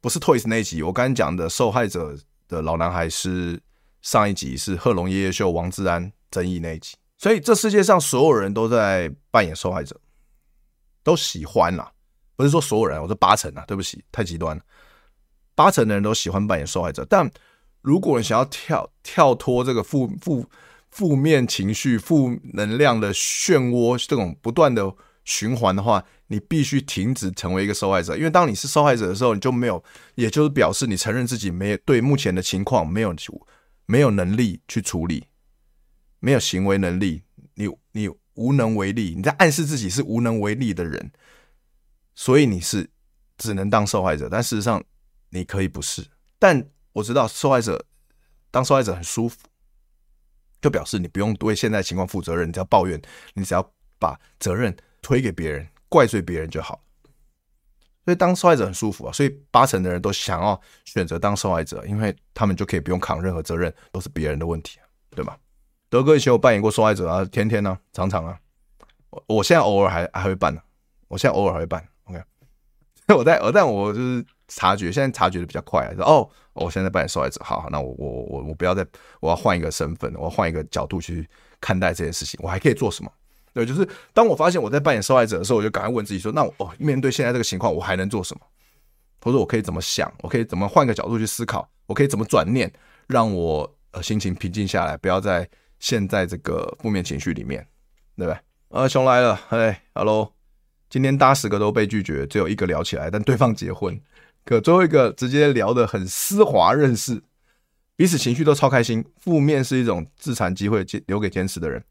[0.06, 0.84] 不是 Toys 那一集？
[0.84, 2.16] 我刚才讲的受害者
[2.48, 3.60] 的老男孩是。
[4.04, 10.00] 上一集是贺龙夜夜秀王志安争议那一集，所以这世界上所有人都在扮演受害者，
[11.02, 11.92] 都喜欢啦，
[12.36, 14.62] 不是说所有人，我说八成啊，对不起，太极端了，
[15.56, 17.04] 八成的人都喜欢扮演受害者。
[17.10, 17.28] 但
[17.82, 20.48] 如果你想要跳跳脱这个负负
[20.92, 24.84] 负面情绪、负能量的漩涡，这种不断的
[25.26, 29.84] 循环的话，你必须停止成为一个受害者，因为当你是受害者的时候，你就没有，
[30.16, 33.14] 也就是表示你承认自己没有对目前的情况没有。
[33.88, 35.28] 没有能力去处理，
[36.20, 37.22] 没有行为能力，
[37.54, 41.12] 你你无能为力，你在暗示自己是无能为力的人，
[42.16, 42.90] 所以你是
[43.38, 44.28] 只能当受害者。
[44.28, 44.84] 但事实上，
[45.30, 46.04] 你可以不是。
[46.40, 47.86] 但我知道受害者
[48.50, 49.38] 当受害者很舒服，
[50.60, 53.00] 就表示你不用为现在情况负责任，你只要抱怨，
[53.36, 56.82] 你只要把责任推给别人，怪罪别人就好。
[58.06, 64.80] 所以当受害者很舒服啊，所以八成的人都想要选择当受害者，因为他们就可以不用扛任何责任，都是别人的问题，
[65.12, 65.36] 对吗？
[65.90, 68.40] 德哥以前有扮演过受害者啊，天天呢、啊，常常啊，
[69.12, 70.60] 我我现在偶尔还还会扮呢、
[71.08, 72.20] 我现在偶尔还会扮，OK。
[73.16, 78.84] 我在我但我就是察觉，现在察觉的比较快，说哦，我现在扮演受害者，好，那我我我我不要再，
[79.20, 81.30] 我要换一个身份，我要换一个角度去
[81.62, 83.12] 看待这件事情，我还可以做什么？
[83.56, 88.46] 对，就是当我发现我在扮演受害者的时候，我就赶快问自己说：那我哦，面对现在这个情况，我还能做什么？
[89.22, 90.14] 或者我可以怎么想？
[90.22, 91.66] 我可以怎么换个角度去思考？
[91.86, 92.70] 我可以怎么转念，
[93.08, 95.50] 让我呃心情平静下来，不要在
[95.80, 97.66] 陷在这个负面情绪里面，
[98.18, 98.38] 对不对？
[98.68, 100.34] 呃，熊来了，嘿，Hello，
[100.90, 103.98] 今天搭十个都被拒绝，只有一个聊起来，但对方结婚，
[104.44, 107.24] 可最后一个直接聊得很丝滑，认识，
[107.96, 109.06] 彼此情绪都超开心。
[109.18, 111.82] 负面是一种自残机会，留给坚持的人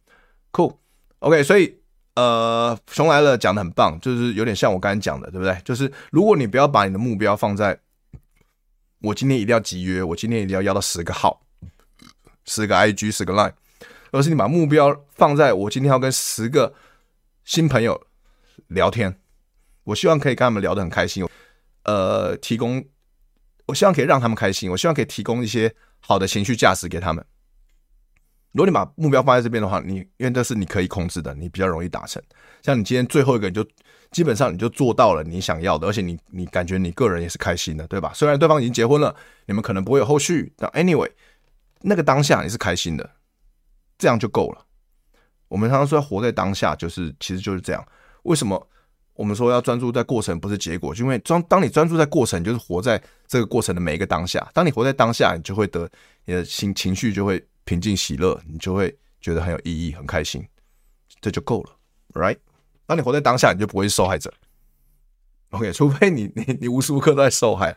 [0.53, 0.77] ，Cool。
[1.25, 1.75] OK，所以
[2.17, 5.59] 呃，熊来了讲的很棒，就是有点像我刚才讲的，对不对？
[5.65, 7.81] 就是如果你不要把你的目标放在
[9.01, 11.41] 我今天一定要集约，我今天一定要要到十个号、
[12.45, 13.55] 十个 IG、十个 Line，
[14.13, 16.75] 而是你把目标放在我今天要跟十个
[17.45, 18.07] 新朋友
[18.69, 19.19] 聊天，
[19.85, 21.27] 我希望可以跟他们聊得很开心，
[21.85, 22.85] 呃，提供，
[23.65, 27.25] 我希望可以让他们开心，我希望可以提供一些好的情绪价值给他们。
[28.55, 32.23] 如果你把目标放在这边的话，你因为这是你可以控制的，你比较容易达成。
[32.63, 33.67] 像你今天最后一个，你就
[34.13, 38.13] 基本上你就做到了你想要的，而且你你感觉你个人也是开心的，对吧？
[38.15, 39.13] 虽然对方已经结婚了，
[39.47, 41.11] 你们可能不会有后续，但 anyway，
[41.81, 43.11] 那个当下你是开心的，
[43.99, 44.65] 这样就够了。
[45.49, 47.85] 我们常常说活在当下，就是其实就是这样。
[48.23, 48.69] 为什么
[49.15, 50.95] 我们说要专注在过程，不是结果？
[50.95, 54.49] 就因为专当你专注在过程，就是活在这个过程的每一个当下。
[54.55, 55.91] 当你活在当下，你就会得
[56.25, 57.45] 你的心情绪就会。
[57.65, 60.47] 平静喜乐，你就会觉得很有意义，很开心，
[61.21, 61.77] 这就够了
[62.13, 62.39] ，right？
[62.87, 64.33] 当你活在当下，你就不会是受害者。
[65.51, 67.77] OK，除非你 你你无时无刻都在受害，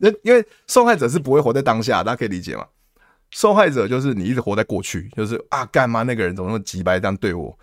[0.00, 2.66] 那 因为受害者是不会活在当下，大家可以理解吗？
[3.30, 7.58] 受害者就是你一直活在过去，就是啊，干嘛那个人怎么那么鸡白这样对我？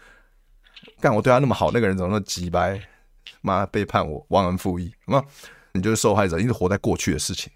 [0.99, 2.81] 干我对他那么好，那个人怎么那么鸡白？
[3.41, 5.23] 妈背叛我，忘恩负义，什么？
[5.73, 7.51] 你就是受害者，一直活在过去的事情。